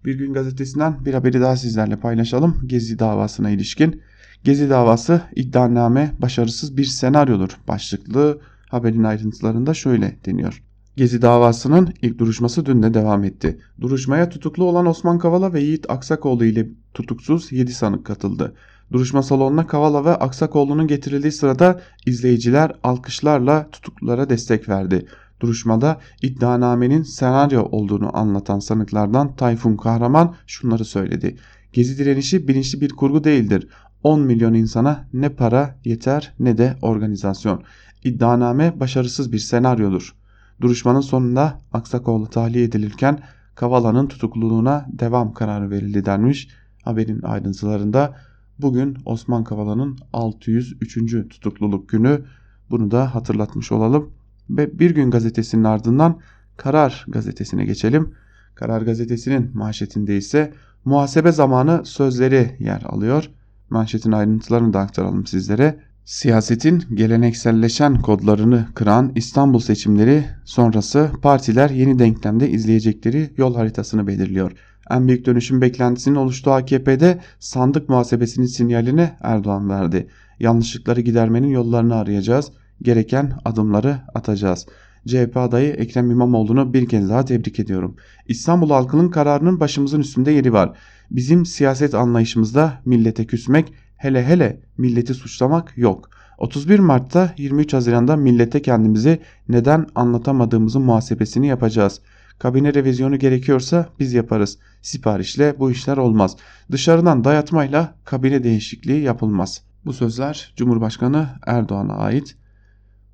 [0.04, 2.56] Bir gün gazetesinden bir haberi daha sizlerle paylaşalım.
[2.66, 4.02] Gezi davasına ilişkin.
[4.44, 10.62] Gezi davası iddianame başarısız bir senaryodur başlıklı haberin ayrıntılarında şöyle deniyor.
[10.96, 13.58] Gezi davasının ilk duruşması dün de devam etti.
[13.80, 18.54] Duruşmaya tutuklu olan Osman Kavala ve Yiğit Aksakoğlu ile tutuksuz 7 sanık katıldı.
[18.92, 25.06] Duruşma salonuna Kavala ve Aksakoğlu'nun getirildiği sırada izleyiciler alkışlarla tutuklulara destek verdi.
[25.40, 31.36] Duruşmada iddianamenin senaryo olduğunu anlatan sanıklardan Tayfun Kahraman şunları söyledi.
[31.72, 33.68] Gezi direnişi bilinçli bir kurgu değildir.
[34.02, 37.62] 10 milyon insana ne para yeter ne de organizasyon.
[38.04, 40.14] İddianame başarısız bir senaryodur.
[40.60, 43.20] Duruşmanın sonunda Aksakoğlu tahliye edilirken
[43.54, 46.48] Kavala'nın tutukluluğuna devam kararı verildi denmiş.
[46.82, 48.16] Haberin ayrıntılarında
[48.58, 51.28] bugün Osman Kavala'nın 603.
[51.30, 52.24] tutukluluk günü
[52.70, 54.10] bunu da hatırlatmış olalım.
[54.50, 56.20] Ve Bir Gün gazetesinin ardından
[56.56, 58.14] Karar gazetesine geçelim.
[58.54, 60.52] Karar gazetesinin manşetinde ise
[60.84, 63.30] muhasebe zamanı sözleri yer alıyor.
[63.70, 65.80] Manşetin ayrıntılarını da aktaralım sizlere.
[66.06, 74.52] Siyasetin gelenekselleşen kodlarını kıran İstanbul seçimleri sonrası partiler yeni denklemde izleyecekleri yol haritasını belirliyor.
[74.90, 80.08] En büyük dönüşüm beklentisinin oluştuğu AKP'de sandık muhasebesinin sinyalini Erdoğan verdi.
[80.40, 84.66] Yanlışlıkları gidermenin yollarını arayacağız, gereken adımları atacağız.
[85.06, 87.96] CHP adayı Ekrem İmamoğlu'nu bir kez daha tebrik ediyorum.
[88.28, 90.78] İstanbul halkının kararının başımızın üstünde yeri var.
[91.10, 96.10] Bizim siyaset anlayışımızda millete küsmek, hele hele milleti suçlamak yok.
[96.38, 102.00] 31 Mart'ta 23 Haziran'da millete kendimizi neden anlatamadığımızın muhasebesini yapacağız.
[102.38, 104.58] Kabine revizyonu gerekiyorsa biz yaparız.
[104.82, 106.36] Siparişle bu işler olmaz.
[106.70, 109.62] Dışarıdan dayatmayla kabine değişikliği yapılmaz.
[109.84, 112.36] Bu sözler Cumhurbaşkanı Erdoğan'a ait.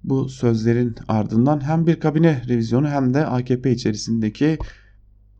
[0.05, 4.59] Bu sözlerin ardından hem bir kabine revizyonu hem de AKP içerisindeki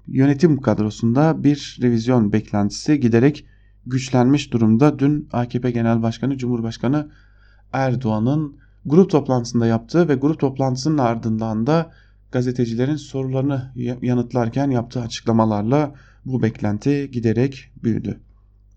[0.07, 3.47] yönetim kadrosunda bir revizyon beklentisi giderek
[3.87, 4.99] güçlenmiş durumda.
[4.99, 7.09] Dün AKP Genel Başkanı Cumhurbaşkanı
[7.73, 11.91] Erdoğan'ın grup toplantısında yaptığı ve grup toplantısının ardından da
[12.33, 18.21] gazetecilerin sorularını yanıtlarken yaptığı açıklamalarla bu beklenti giderek büyüdü.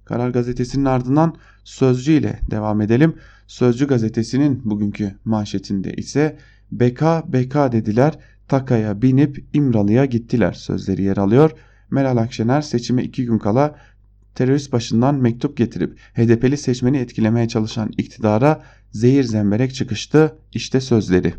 [0.06, 3.16] Karar Gazetesi'nin ardından Sözcü ile devam edelim.
[3.48, 6.38] Sözcü gazetesinin bugünkü manşetinde ise
[6.72, 11.52] BK BK dediler Taka'ya binip İmralı'ya gittiler sözleri yer alıyor.
[11.92, 13.76] Meral Akşener seçime iki gün kala
[14.36, 21.34] terörist başından mektup getirip HDP'li seçmeni etkilemeye çalışan iktidara zehir zemberek çıkıştı işte sözleri.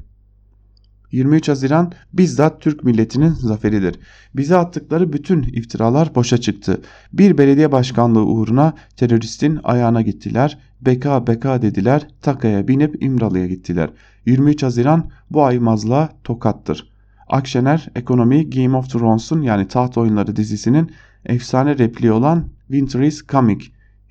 [1.13, 3.97] 23 Haziran bizzat Türk milletinin zaferidir.
[4.35, 6.81] Bize attıkları bütün iftiralar boşa çıktı.
[7.13, 10.59] Bir belediye başkanlığı uğruna teröristin ayağına gittiler.
[10.81, 12.09] Beka beka dediler.
[12.23, 13.91] Takaya binip İmralı'ya gittiler.
[14.27, 16.91] 23 Haziran bu aymazlığa tokattır.
[17.29, 20.91] Akşener ekonomi Game of Thrones'un yani taht oyunları dizisinin
[21.25, 23.63] efsane repliği olan Winter is coming.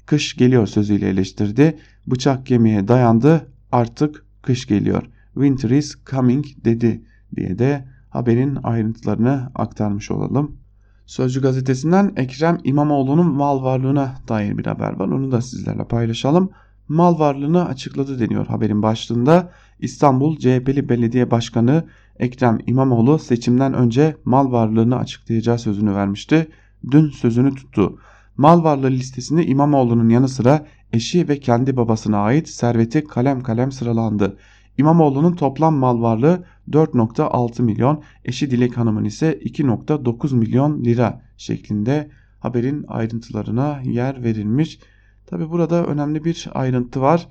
[0.06, 1.78] Kış geliyor sözüyle eleştirdi.
[2.08, 5.04] Bıçak gemiye dayandı artık kış geliyor.
[5.34, 7.02] Winter is coming dedi
[7.36, 10.58] diye de haberin ayrıntılarını aktarmış olalım.
[11.06, 15.08] Sözcü gazetesinden Ekrem İmamoğlu'nun mal varlığına dair bir haber var.
[15.08, 16.50] Onu da sizlerle paylaşalım.
[16.88, 19.52] Mal varlığını açıkladı deniyor haberin başlığında.
[19.80, 21.86] İstanbul CHP'li belediye başkanı
[22.20, 26.48] Ekrem İmamoğlu seçimden önce mal varlığını açıklayacağı sözünü vermişti.
[26.92, 28.00] Dün sözünü tuttu.
[28.38, 34.38] Mal varlığı listesinde İmamoğlu'nun yanı sıra eşi ve kendi babasına ait serveti kalem kalem sıralandı.
[34.78, 42.86] İmamoğlu'nun toplam mal varlığı 4.6 milyon, eşi Dilek Hanım'ın ise 2.9 milyon lira şeklinde haberin
[42.88, 44.80] ayrıntılarına yer verilmiş.
[45.26, 47.28] Tabi burada önemli bir ayrıntı var.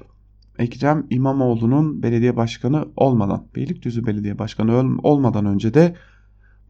[0.58, 5.94] Ekrem İmamoğlu'nun belediye başkanı olmadan, Beylikdüzü belediye başkanı olmadan önce de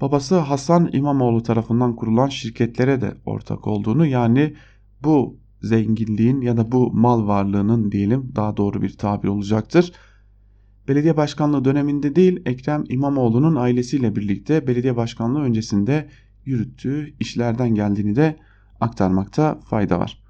[0.01, 4.55] babası Hasan İmamoğlu tarafından kurulan şirketlere de ortak olduğunu yani
[5.03, 9.93] bu zenginliğin ya da bu mal varlığının diyelim daha doğru bir tabir olacaktır.
[10.89, 16.09] Belediye başkanlığı döneminde değil Ekrem İmamoğlu'nun ailesiyle birlikte belediye başkanlığı öncesinde
[16.45, 18.37] yürüttüğü işlerden geldiğini de
[18.81, 20.23] aktarmakta fayda var.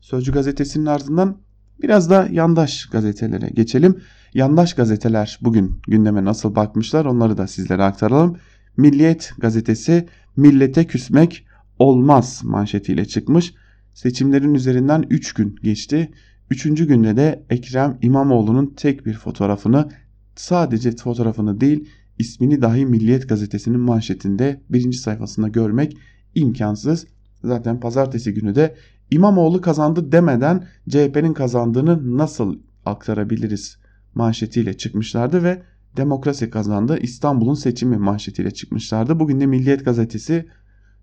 [0.00, 1.36] Sözcü gazetesinin ardından
[1.82, 3.96] biraz da yandaş gazetelere geçelim.
[4.34, 8.36] Yandaş gazeteler bugün gündeme nasıl bakmışlar onları da sizlere aktaralım.
[8.80, 11.46] Milliyet gazetesi millete küsmek
[11.78, 13.54] olmaz manşetiyle çıkmış.
[13.94, 16.10] Seçimlerin üzerinden 3 gün geçti.
[16.50, 19.88] Üçüncü günde de Ekrem İmamoğlu'nun tek bir fotoğrafını
[20.36, 21.88] sadece fotoğrafını değil
[22.18, 25.96] ismini dahi Milliyet gazetesinin manşetinde birinci sayfasında görmek
[26.34, 27.06] imkansız.
[27.44, 28.74] Zaten pazartesi günü de
[29.10, 33.78] İmamoğlu kazandı demeden CHP'nin kazandığını nasıl aktarabiliriz
[34.14, 35.62] manşetiyle çıkmışlardı ve
[35.96, 39.20] demokrasi kazandı İstanbul'un seçimi manşetiyle çıkmışlardı.
[39.20, 40.46] Bugün de Milliyet gazetesi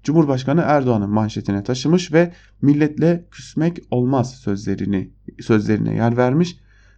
[0.04, 5.10] Cumhurbaşkanı Erdoğan'ın manşetine taşımış ve milletle küsmek olmaz sözlerini
[5.42, 6.58] sözlerine yer vermiş.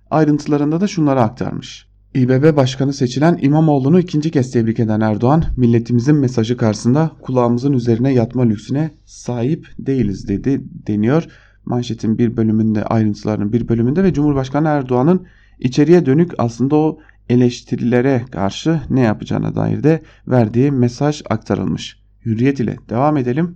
[0.10, 1.90] Ayrıntılarında da şunları aktarmış.
[2.16, 8.44] İBB Başkanı seçilen İmamoğlu'nu ikinci kez tebrik eden Erdoğan, milletimizin mesajı karşısında kulağımızın üzerine yatma
[8.44, 11.28] lüksüne sahip değiliz dedi deniyor.
[11.66, 15.26] Manşetin bir bölümünde ayrıntılarının bir bölümünde ve Cumhurbaşkanı Erdoğan'ın
[15.60, 17.00] içeriye dönük aslında o
[17.30, 22.00] eleştirilere karşı ne yapacağına dair de verdiği mesaj aktarılmış.
[22.26, 23.56] Hürriyet ile devam edelim.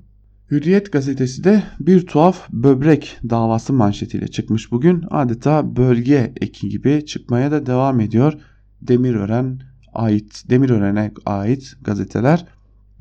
[0.52, 5.04] Hürriyet gazetesi de bir tuhaf böbrek davası manşetiyle çıkmış bugün.
[5.10, 8.34] Adeta bölge eki gibi çıkmaya da devam ediyor.
[8.82, 9.60] Demirören
[9.94, 12.46] ait, Demirören'e ait gazeteler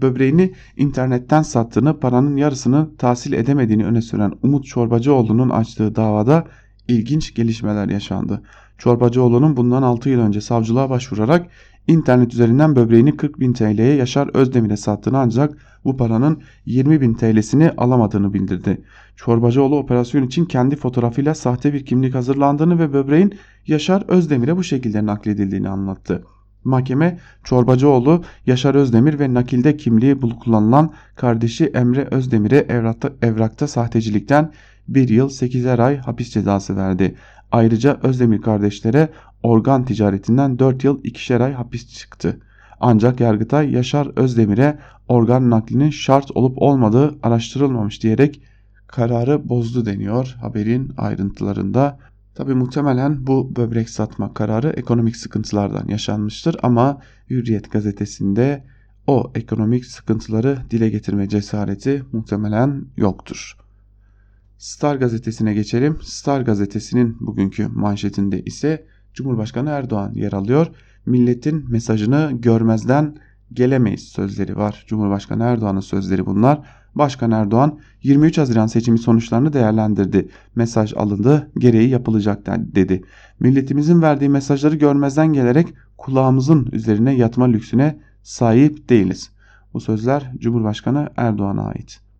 [0.01, 6.45] böbreğini internetten sattığını, paranın yarısını tahsil edemediğini öne süren Umut Çorbacıoğlu'nun açtığı davada
[6.89, 8.43] ilginç gelişmeler yaşandı.
[8.83, 11.47] Çorbacıoğlu'nun bundan 6 yıl önce savcılığa başvurarak
[11.89, 17.71] internet üzerinden böbreğini 40 bin TL'ye Yaşar Özdemir'e sattığını ancak bu paranın 20 bin TL'sini
[17.71, 18.83] alamadığını bildirdi.
[19.17, 23.35] Çorbacıoğlu operasyon için kendi fotoğrafıyla sahte bir kimlik hazırlandığını ve böbreğin
[23.67, 26.25] Yaşar Özdemir'e bu şekilde nakledildiğini anlattı.
[26.65, 34.53] Mahkeme Çorbacıoğlu, Yaşar Özdemir ve nakilde kimliği kullanılan kardeşi Emre Özdemir'e evrakta, evrakta sahtecilikten
[34.89, 37.15] 1 yıl 8'er ay hapis cezası verdi.
[37.53, 39.09] Ayrıca Özdemir kardeşlere
[39.43, 42.41] organ ticaretinden 4 yıl 2'şer ay hapis çıktı.
[42.81, 48.43] Ancak Yargıtay Yaşar Özdemir'e organ naklinin şart olup olmadığı araştırılmamış diyerek
[48.87, 51.99] kararı bozdu deniyor haberin ayrıntılarında.
[52.35, 58.65] Tabi muhtemelen bu böbrek satma kararı ekonomik sıkıntılardan yaşanmıştır ama Hürriyet gazetesinde
[59.07, 63.62] o ekonomik sıkıntıları dile getirme cesareti muhtemelen yoktur.
[64.63, 65.99] Star gazetesine geçelim.
[66.03, 70.67] Star gazetesinin bugünkü manşetinde ise Cumhurbaşkanı Erdoğan yer alıyor.
[71.07, 73.17] Milletin mesajını görmezden
[73.53, 74.85] gelemeyiz sözleri var.
[74.87, 76.61] Cumhurbaşkanı Erdoğan'ın sözleri bunlar.
[76.95, 80.29] Başkan Erdoğan 23 Haziran seçimi sonuçlarını değerlendirdi.
[80.55, 83.03] Mesaj alındı, gereği yapılacak dedi.
[83.41, 89.31] Milletimizin verdiği mesajları görmezden gelerek kulağımızın üzerine yatma lüksüne sahip değiliz.
[89.75, 92.12] Bu sözler Cumhurbaşkanı Erdoğan'a ait.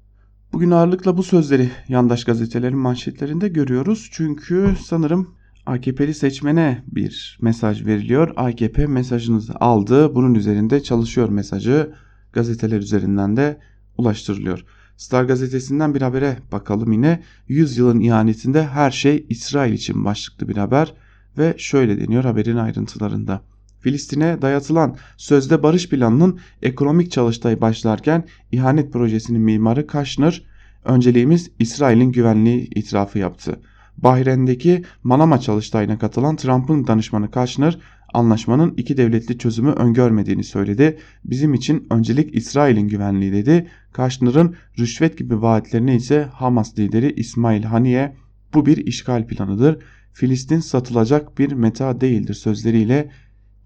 [0.53, 4.09] Bugün ağırlıkla bu sözleri yandaş gazetelerin manşetlerinde görüyoruz.
[4.13, 5.35] Çünkü sanırım
[5.67, 8.33] AKP'li seçmene bir mesaj veriliyor.
[8.37, 11.95] AKP mesajınızı aldı, bunun üzerinde çalışıyor mesajı
[12.33, 13.59] gazeteler üzerinden de
[13.99, 14.65] ulaştırılıyor.
[14.97, 17.23] Star gazetesinden bir habere bakalım yine.
[17.49, 20.95] 100 yılın ihanetinde her şey İsrail için başlıklı bir haber
[21.39, 23.43] ve şöyle deniyor haberin ayrıntılarında.
[23.83, 30.43] Filistin'e dayatılan sözde barış planının ekonomik çalıştay başlarken ihanet projesinin mimarı Kaşner,
[30.85, 33.61] önceliğimiz İsrail'in güvenliği itirafı yaptı.
[33.97, 37.79] Bahreyn'deki Manama çalıştayına katılan Trump'ın danışmanı Kaşner,
[38.15, 40.99] anlaşmanın iki devletli çözümü öngörmediğini söyledi.
[41.25, 43.69] Bizim için öncelik İsrail'in güvenliği dedi.
[43.93, 48.17] Kaşner'ın rüşvet gibi vaatlerini ise Hamas lideri İsmail Haniye
[48.55, 49.79] bu bir işgal planıdır.
[50.13, 53.11] Filistin satılacak bir meta değildir sözleriyle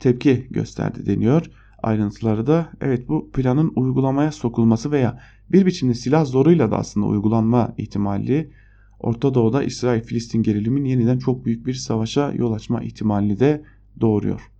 [0.00, 1.50] tepki gösterdi deniyor.
[1.82, 5.20] Ayrıntıları da evet bu planın uygulamaya sokulması veya
[5.52, 8.50] bir biçimde silah zoruyla da aslında uygulanma ihtimali
[9.00, 13.62] Orta Doğu'da İsrail-Filistin gerilimin yeniden çok büyük bir savaşa yol açma ihtimalini de
[14.00, 14.50] doğuruyor.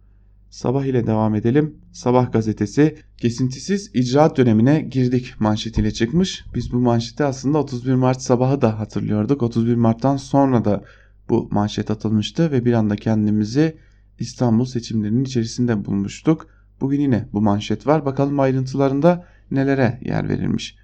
[0.51, 1.75] Sabah ile devam edelim.
[1.93, 6.45] Sabah gazetesi kesintisiz icraat dönemine girdik manşetiyle çıkmış.
[6.55, 9.43] Biz bu manşeti aslında 31 Mart sabahı da hatırlıyorduk.
[9.43, 10.85] 31 Mart'tan sonra da
[11.29, 13.77] bu manşet atılmıştı ve bir anda kendimizi
[14.19, 16.47] İstanbul seçimlerinin içerisinde bulmuştuk.
[16.81, 18.05] Bugün yine bu manşet var.
[18.05, 20.77] Bakalım ayrıntılarında nelere yer verilmiş.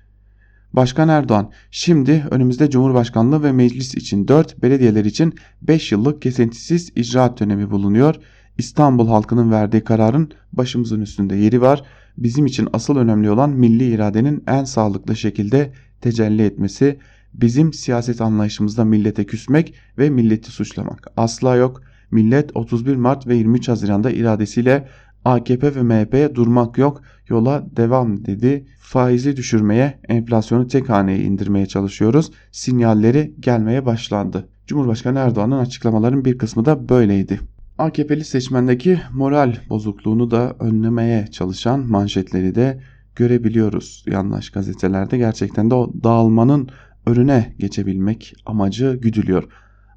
[0.72, 7.40] Başkan Erdoğan, şimdi önümüzde Cumhurbaşkanlığı ve meclis için 4, belediyeler için 5 yıllık kesintisiz icraat
[7.40, 8.14] dönemi bulunuyor.
[8.58, 11.82] İstanbul halkının verdiği kararın başımızın üstünde yeri var.
[12.18, 16.98] Bizim için asıl önemli olan milli iradenin en sağlıklı şekilde tecelli etmesi.
[17.34, 21.82] Bizim siyaset anlayışımızda millete küsmek ve milleti suçlamak asla yok.
[22.12, 24.88] Millet 31 Mart ve 23 Haziran'da iradesiyle
[25.24, 28.66] AKP ve MHP'ye durmak yok yola devam dedi.
[28.78, 32.30] Faizi düşürmeye, enflasyonu tek haneye indirmeye çalışıyoruz.
[32.52, 34.48] Sinyalleri gelmeye başlandı.
[34.66, 37.40] Cumhurbaşkanı Erdoğan'ın açıklamaların bir kısmı da böyleydi.
[37.78, 42.80] AKP'li seçmendeki moral bozukluğunu da önlemeye çalışan manşetleri de
[43.16, 45.18] görebiliyoruz yandaş gazetelerde.
[45.18, 46.68] Gerçekten de o dağılmanın
[47.06, 49.44] önüne geçebilmek amacı güdülüyor.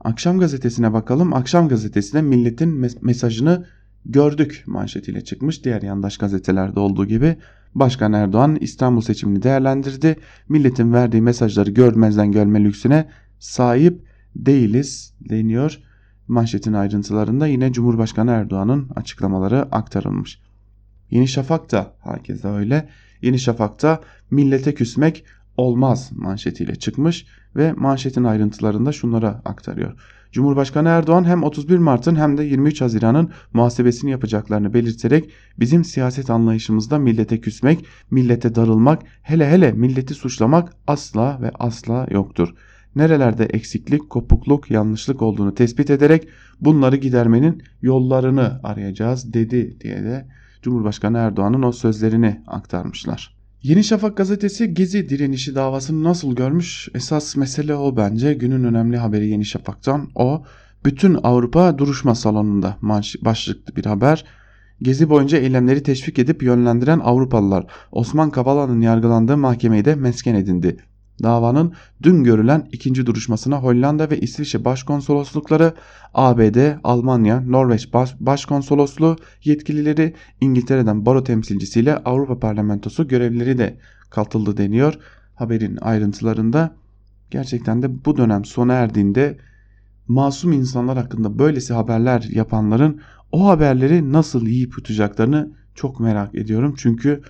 [0.06, 1.34] Akşam gazetesine bakalım.
[1.34, 2.70] Akşam gazetesine milletin
[3.02, 3.66] mesajını
[4.06, 5.64] gördük manşetiyle çıkmış.
[5.64, 7.38] Diğer yandaş gazetelerde olduğu gibi
[7.76, 10.16] Başkan Erdoğan İstanbul seçimini değerlendirdi.
[10.50, 15.80] Milletin verdiği mesajları görmezden gelme lüksüne sahip değiliz deniyor.
[16.28, 20.42] Manşetin ayrıntılarında yine Cumhurbaşkanı Erdoğan'ın açıklamaları aktarılmış.
[21.10, 22.90] Yeni Şafak da herkese öyle.
[23.22, 25.26] Yeni Şafak'ta millete küsmek
[25.58, 29.94] olmaz manşetiyle çıkmış ve manşetin ayrıntılarında şunlara aktarıyor.
[30.32, 37.00] Cumhurbaşkanı Erdoğan hem 31 Mart'ın hem de 23 Haziran'ın muhasebesini yapacaklarını belirterek bizim siyaset anlayışımızda
[37.00, 42.54] millete küsmek, millete darılmak, hele hele milleti suçlamak asla ve asla yoktur.
[42.96, 46.28] Nerelerde eksiklik, kopukluk, yanlışlık olduğunu tespit ederek
[46.62, 50.28] bunları gidermenin yollarını arayacağız dedi diye de
[50.62, 53.35] Cumhurbaşkanı Erdoğan'ın o sözlerini aktarmışlar.
[53.66, 56.90] Yeni Şafak gazetesi Gezi direnişi davasını nasıl görmüş?
[56.96, 58.34] Esas mesele o bence.
[58.34, 60.44] Günün önemli haberi Yeni Şafak'tan o.
[60.86, 62.78] Bütün Avrupa duruşma salonunda
[63.22, 64.26] başlıklı bir haber.
[64.82, 70.78] Gezi boyunca eylemleri teşvik edip yönlendiren Avrupalılar Osman Kavala'nın yargılandığı mahkemeyi de mesken edindi.
[71.24, 71.74] Davanın
[72.04, 75.74] dün görülen ikinci duruşmasına Hollanda ve İsviçre başkonsoloslukları,
[76.14, 83.78] ABD, Almanya, Norveç baş, başkonsolosluğu yetkilileri, İngiltere'den baro temsilcisiyle Avrupa Parlamentosu görevlileri de
[84.10, 84.94] katıldı deniyor.
[85.36, 86.76] Haberin ayrıntılarında
[87.32, 89.38] gerçekten de bu dönem sona erdiğinde
[90.08, 93.02] masum insanlar hakkında böylesi haberler yapanların
[93.32, 96.74] o haberleri nasıl yiyip yutacaklarını çok merak ediyorum.
[96.78, 97.22] Çünkü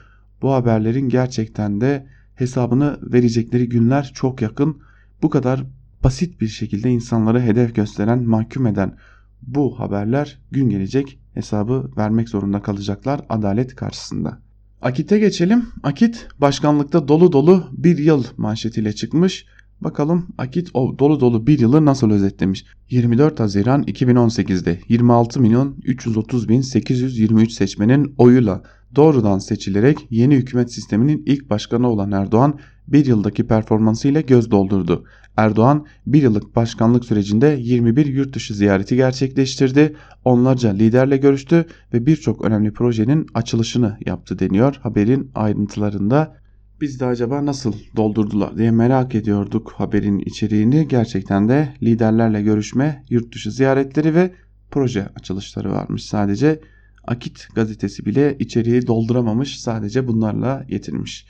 [0.42, 4.78] bu haberlerin gerçekten de hesabını verecekleri günler çok yakın.
[5.22, 5.64] Bu kadar
[6.04, 8.96] basit bir şekilde insanlara hedef gösteren, mahkum eden
[9.42, 14.40] bu haberler gün gelecek hesabı vermek zorunda kalacaklar adalet karşısında.
[14.82, 15.66] Akit'e geçelim.
[15.84, 19.46] Akit başkanlıkta dolu dolu bir yıl manşetiyle çıkmış.
[19.82, 22.66] Bakalım Akit o dolu dolu bir yılı nasıl özetlemiş.
[22.90, 28.64] 24 Haziran 2018'de 26 milyon 330 bin 823 seçmenin oyuyla
[28.96, 35.06] doğrudan seçilerek yeni hükümet sisteminin ilk başkanı olan Erdoğan bir yıldaki performansıyla göz doldurdu.
[35.38, 42.46] Erdoğan bir yıllık başkanlık sürecinde 21 yurt dışı ziyareti gerçekleştirdi, onlarca liderle görüştü ve birçok
[42.46, 46.38] önemli projenin açılışını yaptı deniyor haberin ayrıntılarında.
[46.82, 50.88] Biz de acaba nasıl doldurdular diye merak ediyorduk haberin içeriğini.
[50.88, 54.32] Gerçekten de liderlerle görüşme, yurt dışı ziyaretleri ve
[54.72, 56.60] proje açılışları varmış sadece.
[57.08, 61.28] Akit gazetesi bile içeriği dolduramamış sadece bunlarla yetinmiş.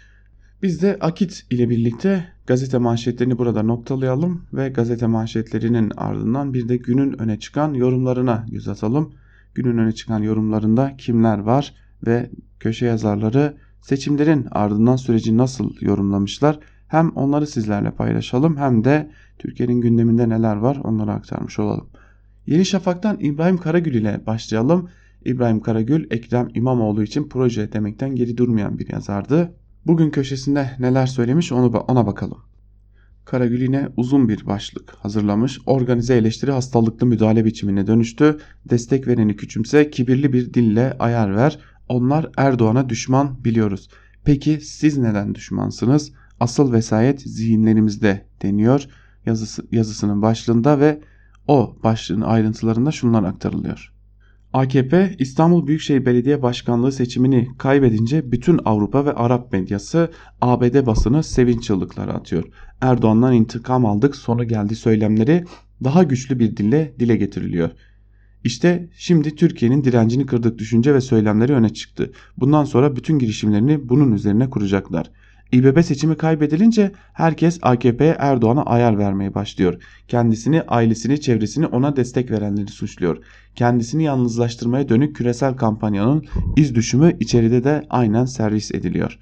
[0.64, 6.78] Biz de Akit ile birlikte gazete manşetlerini burada noktalayalım ve gazete manşetlerinin ardından bir de
[6.78, 9.14] günün öne çıkan yorumlarına göz atalım.
[9.56, 11.74] Günün öne çıkan yorumlarında kimler var
[12.08, 16.60] ve köşe yazarları seçimlerin ardından süreci nasıl yorumlamışlar?
[16.88, 21.88] Hem onları sizlerle paylaşalım hem de Türkiye'nin gündeminde neler var onları aktarmış olalım.
[22.48, 24.90] Yeni Şafak'tan İbrahim Karagül ile başlayalım.
[25.26, 29.54] İbrahim Karagül, Ekrem İmamoğlu için proje demekten geri durmayan bir yazardı.
[29.86, 32.38] Bugün köşesinde neler söylemiş onu ona bakalım.
[33.26, 35.60] Karagül yine uzun bir başlık hazırlamış.
[35.66, 38.38] Organize eleştiri hastalıklı müdahale biçimine dönüştü.
[38.70, 41.60] Destek vereni küçümse, kibirli bir dille ayar ver.
[41.90, 43.90] Onlar Erdoğan'a düşman biliyoruz.
[44.26, 46.12] Peki siz neden düşmansınız?
[46.40, 48.88] Asıl vesayet zihinlerimizde deniyor
[49.26, 51.02] yazısı, yazısının başlığında ve
[51.48, 53.95] o başlığın ayrıntılarında şunlar aktarılıyor.
[54.56, 61.64] AKP İstanbul Büyükşehir Belediye Başkanlığı seçimini kaybedince bütün Avrupa ve Arap medyası ABD basını sevinç
[61.64, 62.44] çığlıkları atıyor.
[62.82, 65.44] Erdoğan'dan intikam aldık sonu geldi söylemleri
[65.84, 67.70] daha güçlü bir dille dile getiriliyor.
[68.44, 72.12] İşte şimdi Türkiye'nin direncini kırdık düşünce ve söylemleri öne çıktı.
[72.38, 75.12] Bundan sonra bütün girişimlerini bunun üzerine kuracaklar.
[75.52, 79.84] İBB seçimi kaybedilince herkes AKP'ye Erdoğan'a ayar vermeye başlıyor.
[80.08, 83.18] Kendisini, ailesini, çevresini ona destek verenleri suçluyor.
[83.56, 86.26] Kendisini yalnızlaştırmaya dönük küresel kampanyanın
[86.56, 89.20] iz düşümü içeride de aynen servis ediliyor.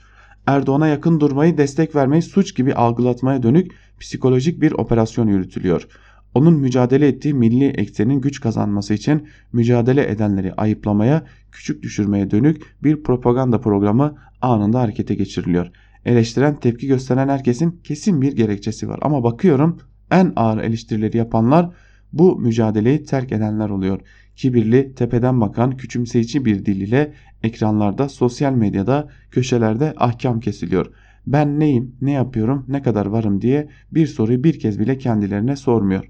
[0.47, 5.87] Erdoğan'a yakın durmayı, destek vermeyi suç gibi algılatmaya dönük psikolojik bir operasyon yürütülüyor.
[6.33, 13.03] Onun mücadele ettiği milli eksenin güç kazanması için mücadele edenleri ayıplamaya, küçük düşürmeye dönük bir
[13.03, 15.71] propaganda programı anında harekete geçiriliyor
[16.05, 18.99] eleştiren tepki gösteren herkesin kesin bir gerekçesi var.
[19.01, 19.79] Ama bakıyorum
[20.11, 21.69] en ağır eleştirileri yapanlar
[22.13, 23.99] bu mücadeleyi terk edenler oluyor.
[24.35, 30.93] Kibirli, tepeden bakan, küçümseyici bir dil ile ekranlarda, sosyal medyada, köşelerde ahkam kesiliyor.
[31.27, 36.09] Ben neyim, ne yapıyorum, ne kadar varım diye bir soruyu bir kez bile kendilerine sormuyor.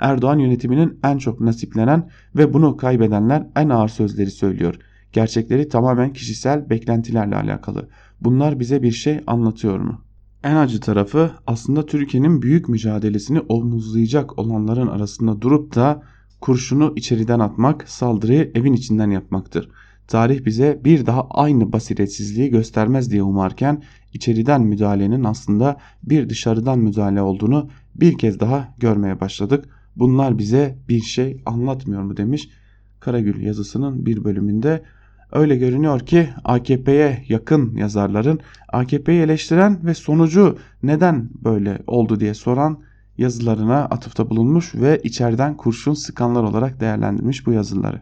[0.00, 4.74] Erdoğan yönetiminin en çok nasiplenen ve bunu kaybedenler en ağır sözleri söylüyor.
[5.12, 7.88] Gerçekleri tamamen kişisel beklentilerle alakalı.
[8.24, 10.00] Bunlar bize bir şey anlatıyor mu?
[10.44, 16.02] En acı tarafı aslında Türkiye'nin büyük mücadelesini omuzlayacak olanların arasında durup da
[16.40, 19.68] kurşunu içeriden atmak, saldırıyı evin içinden yapmaktır.
[20.08, 27.22] Tarih bize bir daha aynı basiretsizliği göstermez diye umarken içeriden müdahalenin aslında bir dışarıdan müdahale
[27.22, 29.64] olduğunu bir kez daha görmeye başladık.
[29.96, 32.48] Bunlar bize bir şey anlatmıyor mu demiş
[33.00, 34.82] Karagül yazısının bir bölümünde.
[35.32, 42.80] Öyle görünüyor ki AKP'ye yakın yazarların AKP'yi eleştiren ve sonucu neden böyle oldu diye soran
[43.18, 48.00] yazılarına atıfta bulunmuş ve içeriden kurşun sıkanlar olarak değerlendirmiş bu yazıları.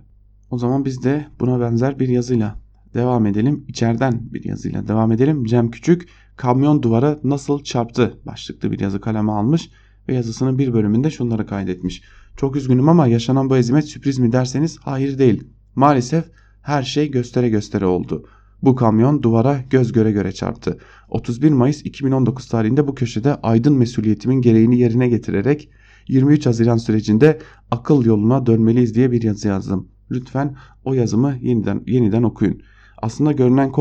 [0.50, 2.56] O zaman biz de buna benzer bir yazıyla
[2.94, 3.64] devam edelim.
[3.68, 5.44] İçeriden bir yazıyla devam edelim.
[5.44, 9.70] Cem Küçük kamyon duvara nasıl çarptı başlıklı bir yazı kaleme almış
[10.08, 12.02] ve yazısının bir bölümünde şunları kaydetmiş.
[12.36, 15.44] Çok üzgünüm ama yaşanan bu ezimet sürpriz mi derseniz hayır değil.
[15.74, 16.24] Maalesef
[16.62, 18.24] her şey göstere göstere oldu.
[18.62, 20.78] Bu kamyon duvara göz göre göre çarptı.
[21.08, 25.68] 31 Mayıs 2019 tarihinde bu köşede aydın mesuliyetimin gereğini yerine getirerek
[26.08, 27.38] 23 Haziran sürecinde
[27.70, 29.88] akıl yoluna dönmeliyiz diye bir yazı yazdım.
[30.10, 32.62] Lütfen o yazımı yeniden yeniden okuyun.
[33.02, 33.72] Aslında görünen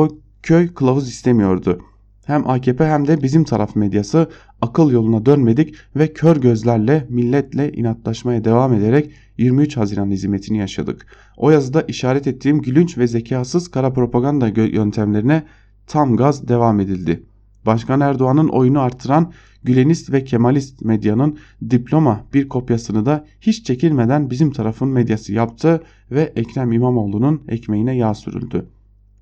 [0.43, 1.79] köy kılavuz istemiyordu.
[2.25, 4.29] Hem AKP hem de bizim taraf medyası
[4.61, 11.05] akıl yoluna dönmedik ve kör gözlerle milletle inatlaşmaya devam ederek 23 Haziran hizmetini yaşadık.
[11.37, 15.43] O yazıda işaret ettiğim gülünç ve zekasız kara propaganda yöntemlerine
[15.87, 17.23] tam gaz devam edildi.
[17.65, 19.31] Başkan Erdoğan'ın oyunu artıran
[19.63, 21.37] Gülenist ve Kemalist medyanın
[21.69, 28.13] diploma bir kopyasını da hiç çekilmeden bizim tarafın medyası yaptı ve Ekrem İmamoğlu'nun ekmeğine yağ
[28.13, 28.65] sürüldü.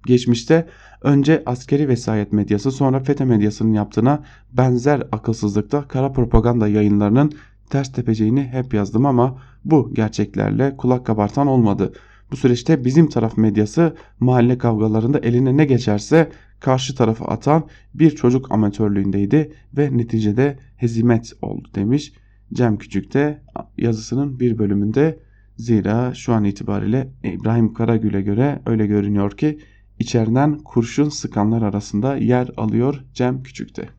[0.06, 0.68] Geçmişte
[1.02, 7.32] önce askeri vesayet medyası sonra FETÖ medyasının yaptığına benzer akılsızlıkta kara propaganda yayınlarının
[7.70, 11.94] ters tepeceğini hep yazdım ama bu gerçeklerle kulak kabartan olmadı.
[12.32, 18.52] Bu süreçte bizim taraf medyası mahalle kavgalarında eline ne geçerse karşı tarafa atan bir çocuk
[18.52, 22.14] amatörlüğündeydi ve neticede hezimet oldu demiş.
[22.54, 23.42] Cem Küçük de
[23.78, 25.20] yazısının bir bölümünde
[25.58, 29.60] zira şu an itibariyle İbrahim Karagül'e göre öyle görünüyor ki
[30.00, 33.97] içeriden kurşun sıkanlar arasında yer alıyor Cem Küçük'te.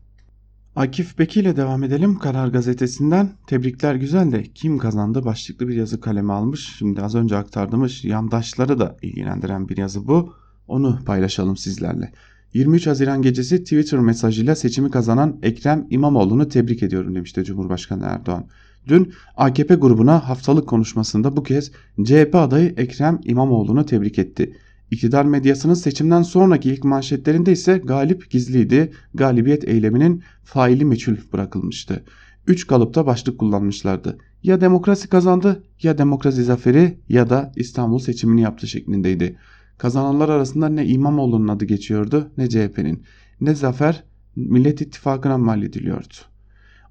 [0.79, 2.19] Akif Beki ile devam edelim.
[2.19, 6.75] Karar Gazetesi'nden tebrikler güzel de kim kazandı başlıklı bir yazı kaleme almış.
[6.77, 10.33] Şimdi az önce aktardığımız yandaşları da ilgilendiren bir yazı bu.
[10.67, 12.11] Onu paylaşalım sizlerle.
[12.53, 18.45] 23 Haziran gecesi Twitter mesajıyla seçimi kazanan Ekrem İmamoğlu'nu tebrik ediyorum demişti Cumhurbaşkanı Erdoğan.
[18.87, 21.71] Dün AKP grubuna haftalık konuşmasında bu kez
[22.03, 24.55] CHP adayı Ekrem İmamoğlu'nu tebrik etti.
[24.91, 28.91] İktidar medyasının seçimden sonraki ilk manşetlerinde ise galip gizliydi.
[29.13, 32.03] Galibiyet eyleminin faili meçhul bırakılmıştı.
[32.47, 34.17] Üç kalıpta başlık kullanmışlardı.
[34.43, 39.37] Ya demokrasi kazandı ya demokrasi zaferi ya da İstanbul seçimini yaptı şeklindeydi.
[39.77, 43.03] Kazananlar arasında ne İmamoğlu'nun adı geçiyordu ne CHP'nin.
[43.41, 44.03] Ne zafer
[44.35, 46.13] Millet İttifakı'na mal ediliyordu.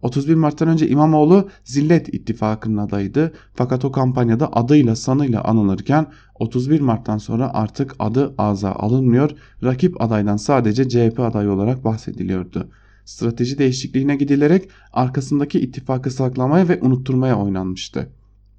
[0.03, 3.33] 31 Mart'tan önce İmamoğlu Zillet İttifakı'nın adayıydı.
[3.55, 9.31] Fakat o kampanyada adıyla sanıyla anılırken 31 Mart'tan sonra artık adı ağza alınmıyor.
[9.65, 12.69] Rakip adaydan sadece CHP adayı olarak bahsediliyordu.
[13.05, 18.09] Strateji değişikliğine gidilerek arkasındaki ittifakı saklamaya ve unutturmaya oynanmıştı.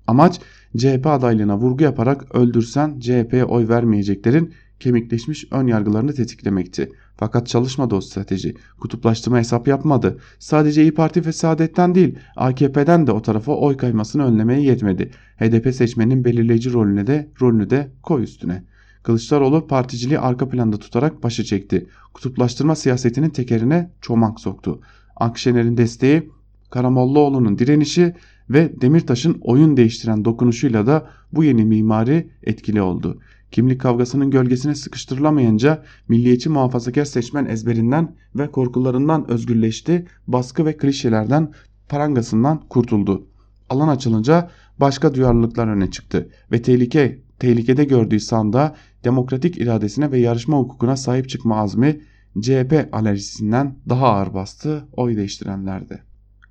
[0.07, 0.39] Amaç
[0.77, 6.91] CHP adaylığına vurgu yaparak öldürsen CHP'ye oy vermeyeceklerin kemikleşmiş ön yargılarını tetiklemekti.
[7.19, 8.55] Fakat çalışmadı o strateji.
[8.79, 10.19] Kutuplaştırma hesap yapmadı.
[10.39, 15.11] Sadece İyi Parti ve Saadet'ten değil AKP'den de o tarafa oy kaymasını önlemeye yetmedi.
[15.37, 18.63] HDP seçmenin belirleyici rolüne de rolünü de koy üstüne.
[19.03, 21.87] Kılıçdaroğlu particiliği arka planda tutarak başı çekti.
[22.13, 24.81] Kutuplaştırma siyasetinin tekerine çomak soktu.
[25.15, 26.29] Akşener'in desteği,
[26.69, 28.15] Karamollaoğlu'nun direnişi
[28.49, 33.19] ve Demirtaş'ın oyun değiştiren dokunuşuyla da bu yeni mimari etkili oldu.
[33.51, 41.51] Kimlik kavgasının gölgesine sıkıştırılamayınca milliyetçi muhafazakar seçmen ezberinden ve korkularından özgürleşti, baskı ve klişelerden
[41.89, 43.27] parangasından kurtuldu.
[43.69, 50.57] Alan açılınca başka duyarlılıklar öne çıktı ve tehlike tehlikede gördüğü sanda demokratik iradesine ve yarışma
[50.57, 52.01] hukukuna sahip çıkma azmi
[52.41, 55.99] CHP alerjisinden daha ağır bastı oy değiştirenlerde.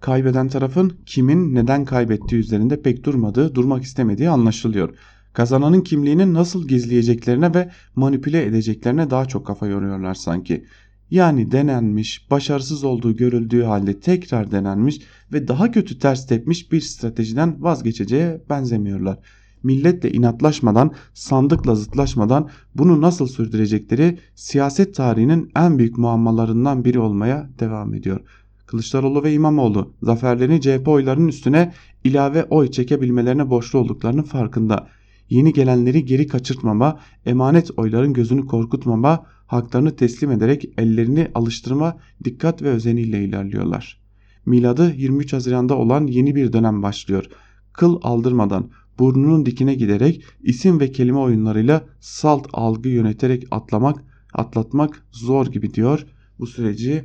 [0.01, 4.95] Kaybeden tarafın kimin neden kaybettiği üzerinde pek durmadığı, durmak istemediği anlaşılıyor.
[5.39, 10.65] Kazananın kimliğini nasıl gizleyeceklerine ve manipüle edeceklerine daha çok kafa yoruyorlar sanki.
[11.11, 15.01] Yani denenmiş, başarısız olduğu görüldüğü halde tekrar denenmiş
[15.33, 19.19] ve daha kötü ters tepmiş bir stratejiden vazgeçeceğe benzemiyorlar.
[19.63, 27.95] Milletle inatlaşmadan, sandıkla zıtlaşmadan bunu nasıl sürdürecekleri siyaset tarihinin en büyük muammalarından biri olmaya devam
[27.95, 28.21] ediyor.
[28.67, 31.73] Kılıçdaroğlu ve İmamoğlu zaferlerini CHP oylarının üstüne
[32.05, 34.98] ilave oy çekebilmelerine borçlu olduklarının farkında.
[35.31, 42.69] Yeni gelenleri geri kaçırtmama, emanet oyların gözünü korkutmama, haklarını teslim ederek ellerini alıştırma, dikkat ve
[42.69, 44.01] özeniyle ilerliyorlar.
[44.47, 47.25] Miladı 23 Haziran'da olan yeni bir dönem başlıyor.
[47.73, 54.05] Kıl aldırmadan, burnunun dikine giderek isim ve kelime oyunlarıyla salt algı yöneterek atlamak,
[54.35, 56.07] atlatmak zor gibi diyor.
[56.39, 57.05] Bu süreci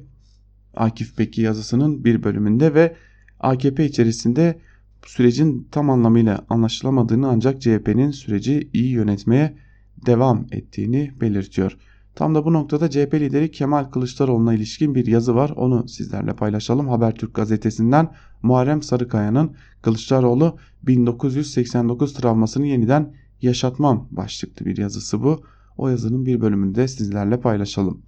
[0.74, 2.96] Akif Beki yazısının bir bölümünde ve
[3.40, 4.60] AKP içerisinde
[5.06, 9.58] sürecin tam anlamıyla anlaşılamadığını ancak CHP'nin süreci iyi yönetmeye
[10.06, 11.78] devam ettiğini belirtiyor.
[12.16, 15.50] Tam da bu noktada CHP lideri Kemal Kılıçdaroğlu'na ilişkin bir yazı var.
[15.50, 16.88] Onu sizlerle paylaşalım.
[16.88, 25.44] Habertürk gazetesinden Muharrem Sarıkaya'nın Kılıçdaroğlu 1989 travmasını yeniden yaşatmam başlıklı bir yazısı bu.
[25.78, 28.02] O yazının bir bölümünü de sizlerle paylaşalım.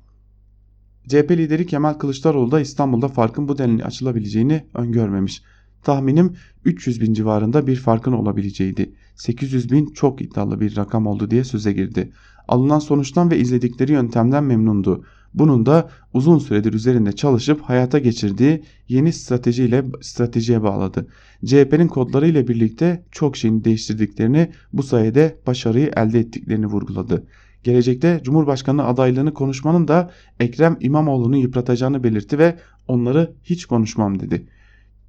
[1.07, 5.43] CHP lideri Kemal Kılıçdaroğlu da İstanbul'da farkın bu denli açılabileceğini öngörmemiş.
[5.85, 6.33] Tahminim
[6.65, 8.93] 300 bin civarında bir farkın olabileceğiydi.
[9.15, 12.11] 800 bin çok iddialı bir rakam oldu diye söze girdi.
[12.47, 15.03] Alınan sonuçtan ve izledikleri yöntemden memnundu.
[15.33, 21.07] Bunun da uzun süredir üzerinde çalışıp hayata geçirdiği yeni stratejiyle stratejiye bağladı.
[21.45, 27.23] CHP'nin kodları ile birlikte çok şeyini değiştirdiklerini bu sayede başarıyı elde ettiklerini vurguladı.
[27.63, 32.55] Gelecekte Cumhurbaşkanı adaylığını konuşmanın da Ekrem İmamoğlu'nu yıpratacağını belirtti ve
[32.87, 34.47] onları hiç konuşmam dedi.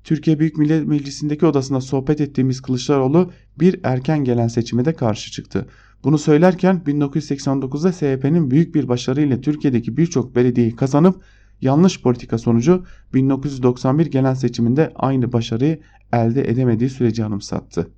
[0.06, 3.30] Türkiye Büyük Millet Meclisi'ndeki odasında sohbet ettiğimiz Kılıçdaroğlu
[3.60, 5.66] bir erken gelen seçime de karşı çıktı.
[6.04, 11.22] Bunu söylerken 1989'da CHP'nin büyük bir başarıyla Türkiye'deki birçok belediyeyi kazanıp
[11.60, 12.84] yanlış politika sonucu
[13.14, 15.80] 1991 gelen seçiminde aynı başarıyı
[16.12, 17.90] elde edemediği süreci anımsattı.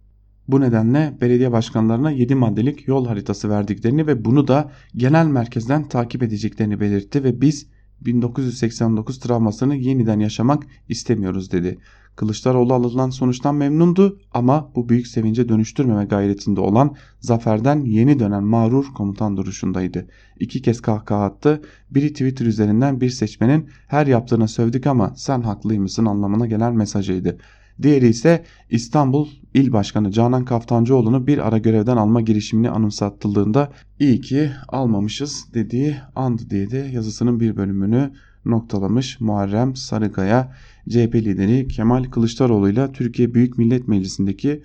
[0.48, 6.22] Bu nedenle belediye başkanlarına 7 maddelik yol haritası verdiklerini ve bunu da genel merkezden takip
[6.22, 7.66] edeceklerini belirtti ve biz
[8.00, 11.78] 1989 travmasını yeniden yaşamak istemiyoruz dedi.
[12.18, 18.86] Kılıçdaroğlu alınan sonuçtan memnundu ama bu büyük sevince dönüştürmeme gayretinde olan zaferden yeni dönen mağrur
[18.94, 20.06] komutan duruşundaydı.
[20.40, 21.62] İki kez kahkaha attı.
[21.90, 27.38] Biri Twitter üzerinden bir seçmenin her yaptığına sövdük ama sen haklıymışsın anlamına gelen mesajıydı.
[27.82, 34.50] Diğeri ise İstanbul İl Başkanı Canan Kaftancıoğlu'nu bir ara görevden alma girişimini anımsatıldığında iyi ki
[34.68, 38.12] almamışız dediği andı diye de yazısının bir bölümünü
[38.44, 40.52] noktalamış Muharrem Sarıkaya
[40.88, 44.62] CHP lideri Kemal Kılıçdaroğlu ile Türkiye Büyük Millet Meclisi'ndeki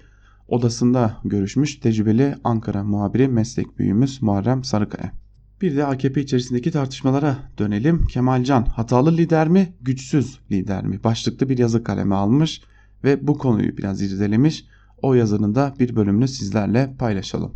[0.48, 5.12] odasında görüşmüş tecrübeli Ankara muhabiri meslek büyüğümüz Muharrem Sarıkaya.
[5.62, 8.08] Bir de AKP içerisindeki tartışmalara dönelim.
[8.08, 11.04] Kemalcan hatalı lider mi, güçsüz lider mi?
[11.04, 12.62] Başlıklı bir yazı kaleme almış
[13.04, 14.66] ve bu konuyu biraz irdelemiş.
[15.02, 17.52] O yazının da bir bölümünü sizlerle paylaşalım.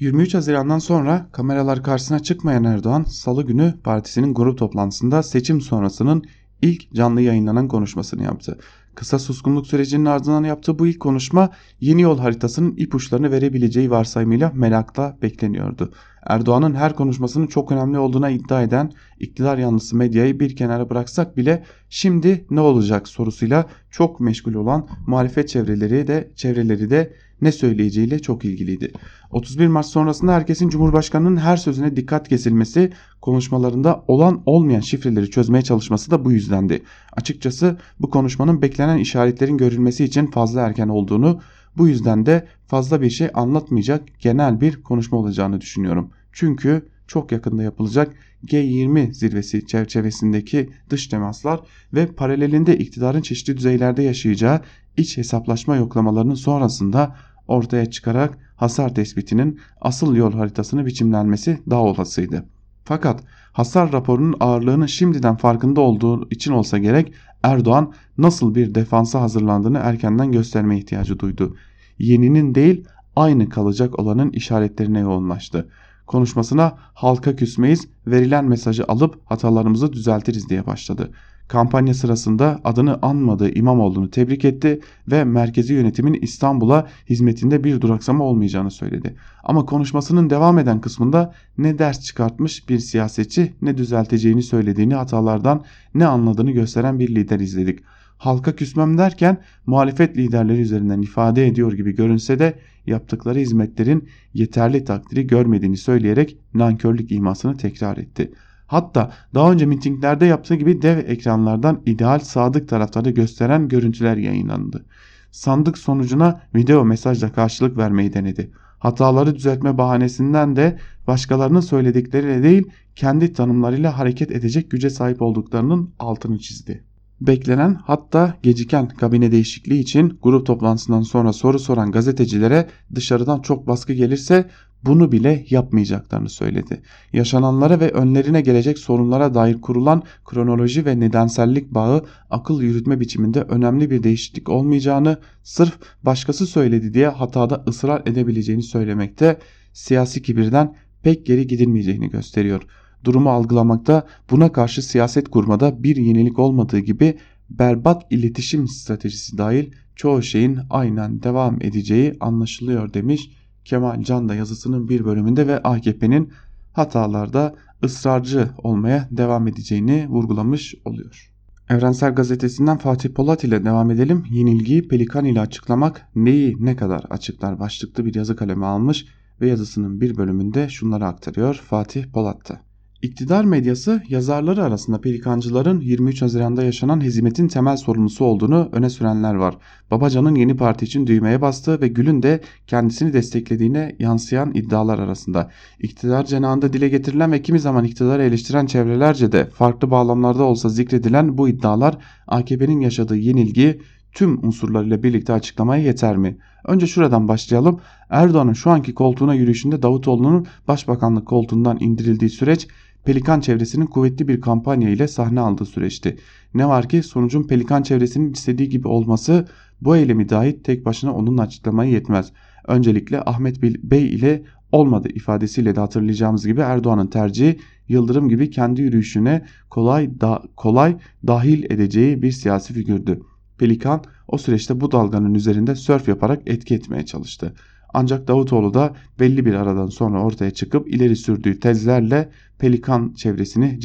[0.00, 6.24] 23 Haziran'dan sonra kameralar karşısına çıkmayan Erdoğan salı günü partisinin grup toplantısında seçim sonrasının
[6.62, 8.58] ilk canlı yayınlanan konuşmasını yaptı.
[8.94, 15.16] Kısa suskunluk sürecinin ardından yaptığı bu ilk konuşma yeni yol haritasının ipuçlarını verebileceği varsayımıyla merakla
[15.22, 15.92] bekleniyordu.
[16.26, 21.64] Erdoğan'ın her konuşmasının çok önemli olduğuna iddia eden iktidar yanlısı medyayı bir kenara bıraksak bile
[21.88, 27.12] şimdi ne olacak sorusuyla çok meşgul olan muhalefet çevreleri de çevreleri de
[27.42, 28.92] ne söyleyeceğiyle çok ilgiliydi.
[29.30, 36.10] 31 Mart sonrasında herkesin Cumhurbaşkanı'nın her sözüne dikkat kesilmesi, konuşmalarında olan olmayan şifreleri çözmeye çalışması
[36.10, 36.82] da bu yüzdendi.
[37.12, 41.40] Açıkçası bu konuşmanın beklenen işaretlerin görülmesi için fazla erken olduğunu,
[41.76, 46.10] bu yüzden de fazla bir şey anlatmayacak genel bir konuşma olacağını düşünüyorum.
[46.32, 48.14] Çünkü çok yakında yapılacak
[48.46, 51.60] G20 zirvesi çerçevesindeki dış temaslar
[51.94, 54.60] ve paralelinde iktidarın çeşitli düzeylerde yaşayacağı
[54.96, 57.16] iç hesaplaşma yoklamalarının sonrasında
[57.50, 62.44] ortaya çıkarak hasar tespitinin asıl yol haritasını biçimlenmesi daha olasıydı.
[62.84, 69.78] Fakat hasar raporunun ağırlığını şimdiden farkında olduğu için olsa gerek Erdoğan nasıl bir defansa hazırlandığını
[69.78, 71.56] erkenden gösterme ihtiyacı duydu.
[71.98, 72.84] Yeninin değil
[73.16, 75.68] aynı kalacak olanın işaretlerine yoğunlaştı.
[76.06, 81.10] Konuşmasına halka küsmeyiz, verilen mesajı alıp hatalarımızı düzeltiriz diye başladı.
[81.50, 84.80] Kampanya sırasında adını anmadığı İmamoğlu'nu tebrik etti
[85.10, 89.14] ve merkezi yönetimin İstanbul'a hizmetinde bir duraksama olmayacağını söyledi.
[89.44, 96.06] Ama konuşmasının devam eden kısmında ne ders çıkartmış bir siyasetçi ne düzelteceğini söylediğini hatalardan ne
[96.06, 97.80] anladığını gösteren bir lider izledik.
[98.18, 102.54] Halka küsmem derken muhalefet liderleri üzerinden ifade ediyor gibi görünse de
[102.86, 110.54] yaptıkları hizmetlerin yeterli takdiri görmediğini söyleyerek nankörlük imasını tekrar etti.'' Hatta daha önce mitinglerde yaptığı
[110.54, 114.84] gibi dev ekranlardan ideal sadık taraftarı gösteren görüntüler yayınlandı.
[115.30, 118.50] Sandık sonucuna video mesajla karşılık vermeyi denedi.
[118.78, 126.38] Hataları düzeltme bahanesinden de başkalarının söyledikleriyle değil kendi tanımlarıyla hareket edecek güce sahip olduklarının altını
[126.38, 126.84] çizdi.
[127.20, 133.92] Beklenen hatta geciken kabine değişikliği için grup toplantısından sonra soru soran gazetecilere dışarıdan çok baskı
[133.92, 134.50] gelirse
[134.84, 136.82] bunu bile yapmayacaklarını söyledi.
[137.12, 143.90] Yaşananlara ve önlerine gelecek sorunlara dair kurulan kronoloji ve nedensellik bağı akıl yürütme biçiminde önemli
[143.90, 149.38] bir değişiklik olmayacağını, sırf başkası söyledi diye hatada ısrar edebileceğini söylemekte,
[149.72, 152.62] siyasi kibirden pek geri gidilmeyeceğini gösteriyor.
[153.04, 157.18] Durumu algılamakta buna karşı siyaset kurmada bir yenilik olmadığı gibi
[157.50, 163.30] berbat iletişim stratejisi dahil çoğu şeyin aynen devam edeceği anlaşılıyor demiş
[163.64, 166.32] Kemal Can da yazısının bir bölümünde ve AKP'nin
[166.72, 171.32] hatalarda ısrarcı olmaya devam edeceğini vurgulamış oluyor.
[171.70, 174.24] Evrensel Gazetesi'nden Fatih Polat ile devam edelim.
[174.30, 179.06] Yenilgiyi Pelikan ile açıklamak neyi ne kadar açıklar başlıklı bir yazı kalemi almış
[179.40, 182.69] ve yazısının bir bölümünde şunları aktarıyor Fatih Polat'ta.
[183.02, 189.56] İktidar medyası yazarları arasında pelikancıların 23 Haziran'da yaşanan hezimetin temel sorumlusu olduğunu öne sürenler var.
[189.90, 195.50] Babacan'ın yeni parti için düğmeye bastığı ve Gül'ün de kendisini desteklediğine yansıyan iddialar arasında.
[195.78, 201.38] İktidar cenahında dile getirilen ve kimi zaman iktidarı eleştiren çevrelerce de farklı bağlamlarda olsa zikredilen
[201.38, 203.80] bu iddialar AKP'nin yaşadığı yenilgi
[204.12, 206.36] tüm unsurlarıyla birlikte açıklamaya yeter mi?
[206.64, 207.80] Önce şuradan başlayalım.
[208.10, 212.68] Erdoğan'ın şu anki koltuğuna yürüyüşünde Davutoğlu'nun başbakanlık koltuğundan indirildiği süreç
[213.04, 216.16] Pelikan çevresinin kuvvetli bir kampanya ile sahne aldığı süreçti.
[216.54, 219.48] Ne var ki sonucun Pelikan çevresinin istediği gibi olması
[219.80, 222.32] bu eylemi dahi tek başına onun açıklamaya yetmez.
[222.68, 224.42] Öncelikle Ahmet Bey ile
[224.72, 227.58] olmadı ifadesiyle de hatırlayacağımız gibi Erdoğan'ın tercihi
[227.90, 230.96] Yıldırım gibi kendi yürüyüşüne kolay da, kolay
[231.26, 233.20] dahil edeceği bir siyasi figürdü.
[233.58, 237.54] Pelikan o süreçte bu dalganın üzerinde sörf yaparak etki etmeye çalıştı.
[237.94, 242.28] Ancak Davutoğlu da belli bir aradan sonra ortaya çıkıp ileri sürdüğü tezlerle
[242.58, 243.78] Pelikan çevresini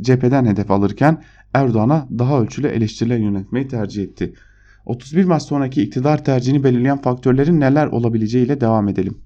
[0.00, 1.22] cepheden hedef alırken
[1.54, 4.34] Erdoğan'a daha ölçülü eleştiriler yönetmeyi tercih etti.
[4.86, 9.18] 31 Mart sonraki iktidar tercihini belirleyen faktörlerin neler olabileceğiyle devam edelim.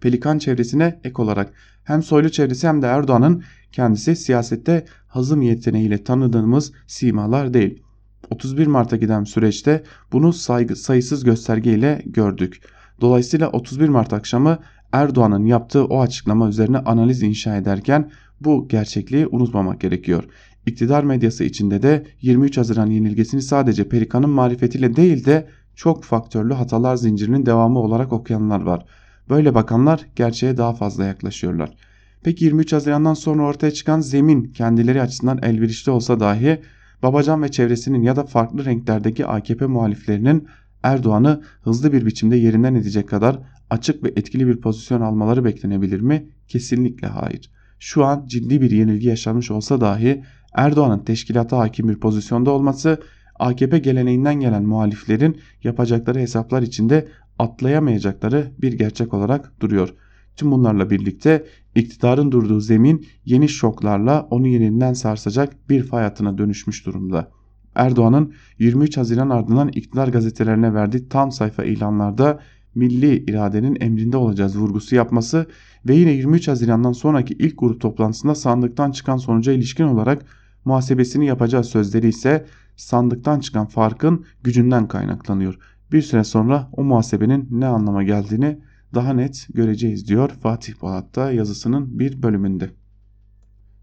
[0.00, 1.52] Pelikan çevresine ek olarak
[1.84, 3.42] hem Soylu çevresi hem de Erdoğan'ın
[3.72, 7.82] kendisi siyasette hazım yeteneğiyle tanıdığımız simalar değil.
[8.30, 12.60] 31 Mart'a giden süreçte bunu saygı, sayısız göstergeyle gördük.
[13.00, 14.58] Dolayısıyla 31 Mart akşamı
[14.92, 20.24] Erdoğan'ın yaptığı o açıklama üzerine analiz inşa ederken bu gerçekliği unutmamak gerekiyor.
[20.66, 26.96] İktidar medyası içinde de 23 Haziran yenilgesini sadece Perikan'ın marifetiyle değil de çok faktörlü hatalar
[26.96, 28.84] zincirinin devamı olarak okuyanlar var.
[29.28, 31.76] Böyle bakanlar gerçeğe daha fazla yaklaşıyorlar.
[32.22, 36.60] Peki 23 Haziran'dan sonra ortaya çıkan zemin kendileri açısından elverişli olsa dahi
[37.02, 40.48] Babacan ve çevresinin ya da farklı renklerdeki AKP muhaliflerinin
[40.86, 43.38] Erdoğan'ı hızlı bir biçimde yerinden edecek kadar
[43.70, 46.28] açık ve etkili bir pozisyon almaları beklenebilir mi?
[46.48, 47.50] Kesinlikle hayır.
[47.78, 50.24] Şu an ciddi bir yenilgi yaşanmış olsa dahi
[50.54, 53.00] Erdoğan'ın teşkilata hakim bir pozisyonda olması
[53.38, 57.08] AKP geleneğinden gelen muhaliflerin yapacakları hesaplar içinde
[57.38, 59.94] atlayamayacakları bir gerçek olarak duruyor.
[60.36, 67.35] Tüm bunlarla birlikte iktidarın durduğu zemin yeni şoklarla onu yeniden sarsacak bir fay dönüşmüş durumda.
[67.76, 72.40] Erdoğan'ın 23 Haziran ardından iktidar gazetelerine verdiği tam sayfa ilanlarda
[72.74, 75.46] milli iradenin emrinde olacağız vurgusu yapması
[75.86, 80.24] ve yine 23 Haziran'dan sonraki ilk grup toplantısında sandıktan çıkan sonuca ilişkin olarak
[80.64, 82.46] muhasebesini yapacağı sözleri ise
[82.76, 85.58] sandıktan çıkan farkın gücünden kaynaklanıyor.
[85.92, 88.58] Bir süre sonra o muhasebenin ne anlama geldiğini
[88.94, 92.70] daha net göreceğiz diyor Fatih Polat da yazısının bir bölümünde.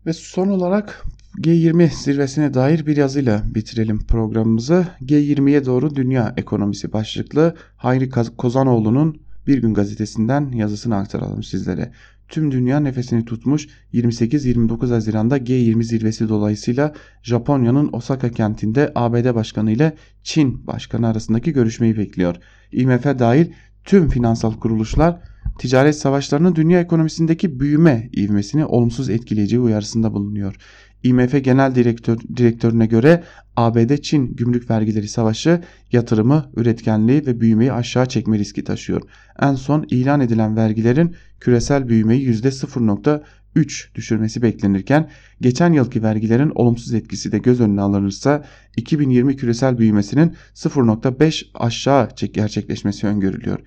[0.05, 1.05] Ve son olarak
[1.41, 4.88] G20 zirvesine dair bir yazıyla bitirelim programımızı.
[5.01, 11.91] G20'ye doğru dünya ekonomisi başlıklı Hayri Kozanoğlu'nun Bir Gün gazetesinden yazısını aktaralım sizlere.
[12.27, 19.95] Tüm dünya nefesini tutmuş 28-29 Haziran'da G20 zirvesi dolayısıyla Japonya'nın Osaka kentinde ABD Başkanı ile
[20.23, 22.36] Çin Başkanı arasındaki görüşmeyi bekliyor.
[22.71, 23.47] IMF dahil
[23.84, 25.19] tüm finansal kuruluşlar
[25.59, 30.55] ticaret savaşlarının dünya ekonomisindeki büyüme ivmesini olumsuz etkileyeceği uyarısında bulunuyor.
[31.04, 33.24] IMF Genel Direktör, Direktörüne göre
[33.56, 39.01] ABD-Çin gümrük vergileri savaşı yatırımı, üretkenliği ve büyümeyi aşağı çekme riski taşıyor.
[39.41, 45.10] En son ilan edilen vergilerin küresel büyümeyi %0.3 düşürmesi beklenirken
[45.41, 48.45] geçen yılki vergilerin olumsuz etkisi de göz önüne alınırsa
[48.78, 53.60] 2020 küresel büyümesinin 0.5 aşağı gerçekleşmesi öngörülüyor.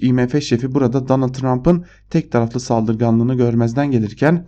[0.00, 4.46] IMF şefi burada Donald Trump'ın tek taraflı saldırganlığını görmezden gelirken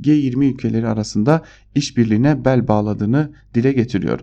[0.00, 1.42] G20 ülkeleri arasında
[1.74, 4.20] işbirliğine bel bağladığını dile getiriyor.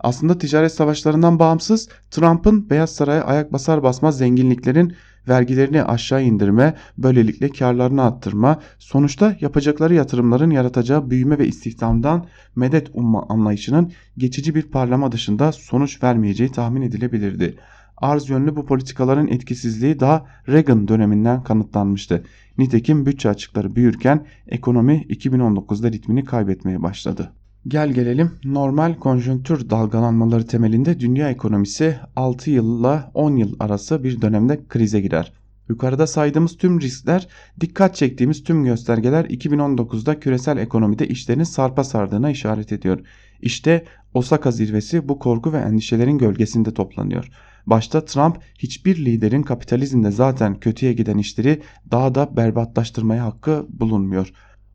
[0.00, 4.92] Aslında ticaret savaşlarından bağımsız Trump'ın Beyaz Saray'a ayak basar basmaz zenginliklerin
[5.28, 12.26] vergilerini aşağı indirme, böylelikle karlarını arttırma, sonuçta yapacakları yatırımların yaratacağı büyüme ve istihdamdan
[12.56, 17.56] medet umma anlayışının geçici bir parlama dışında sonuç vermeyeceği tahmin edilebilirdi.
[17.96, 22.24] Arz yönlü bu politikaların etkisizliği daha Reagan döneminden kanıtlanmıştı.
[22.58, 27.32] Nitekim bütçe açıkları büyürken ekonomi 2019'da ritmini kaybetmeye başladı.
[27.68, 34.60] Gel gelelim normal konjonktür dalgalanmaları temelinde dünya ekonomisi 6 yılla 10 yıl arası bir dönemde
[34.68, 35.32] krize girer.
[35.68, 37.28] Yukarıda saydığımız tüm riskler,
[37.60, 43.00] dikkat çektiğimiz tüm göstergeler 2019'da küresel ekonomide işlerin sarpa sardığına işaret ediyor.
[43.40, 43.84] İşte
[44.14, 47.30] Osaka zirvesi bu korku ve endişelerin gölgesinde toplanıyor.
[47.66, 54.32] Başta Trump hiçbir liderin kapitalizmde zaten kötüye giden işleri daha da berbatlaştırmaya hakkı bulunmuyor.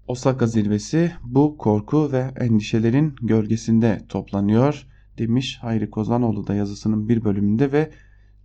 [0.08, 4.88] Osaka zirvesi bu korku ve endişelerin gölgesinde toplanıyor
[5.18, 7.92] demiş Hayri Kozanoğlu da yazısının bir bölümünde ve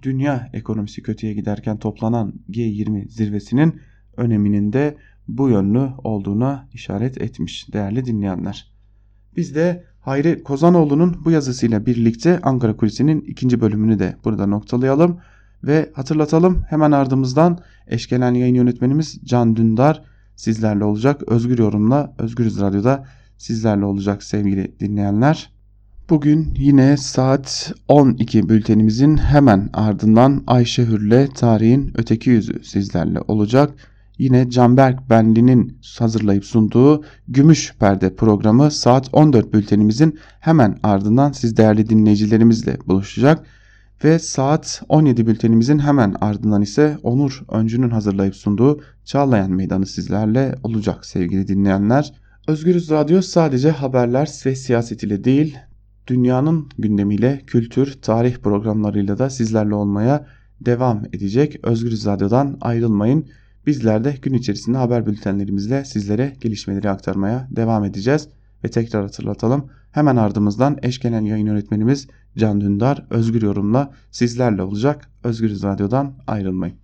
[0.02, 3.80] dünya ekonomisi kötüye giderken toplanan G20 zirvesinin
[4.16, 4.96] öneminin de
[5.28, 8.70] bu yönlü olduğuna işaret etmiş değerli dinleyenler.
[9.36, 15.18] Biz de Hayri Kozanoğlu'nun bu yazısıyla birlikte Ankara Kulisi'nin ikinci bölümünü de burada noktalayalım
[15.64, 20.02] ve hatırlatalım hemen ardımızdan eşkelen yayın yönetmenimiz Can Dündar
[20.36, 21.22] sizlerle olacak.
[21.26, 23.04] Özgür Yorum'la Özgürüz Radyo'da
[23.38, 25.50] sizlerle olacak sevgili dinleyenler.
[26.10, 33.70] Bugün yine saat 12 bültenimizin hemen ardından Ayşe Hür'le tarihin öteki yüzü sizlerle olacak.
[34.18, 41.88] Yine Canberk Benli'nin hazırlayıp sunduğu Gümüş Perde programı saat 14 bültenimizin hemen ardından siz değerli
[41.88, 43.46] dinleyicilerimizle buluşacak.
[44.04, 51.06] Ve saat 17 bültenimizin hemen ardından ise Onur Öncü'nün hazırlayıp sunduğu Çağlayan Meydanı sizlerle olacak
[51.06, 52.12] sevgili dinleyenler.
[52.48, 55.58] Özgürüz Radyo sadece haberler ve siyaset ile değil,
[56.06, 60.26] dünyanın gündemiyle, kültür, tarih programlarıyla da sizlerle olmaya
[60.60, 61.60] devam edecek.
[61.62, 63.26] Özgürüz Radyo'dan ayrılmayın.
[63.66, 68.28] Bizler de gün içerisinde haber bültenlerimizle sizlere gelişmeleri aktarmaya devam edeceğiz.
[68.64, 69.70] Ve tekrar hatırlatalım.
[69.92, 75.10] Hemen ardımızdan eşkenen yayın yönetmenimiz Can Dündar Özgür Yorum'la sizlerle olacak.
[75.24, 76.74] Özgürüz Radyo'dan ayrılmayın.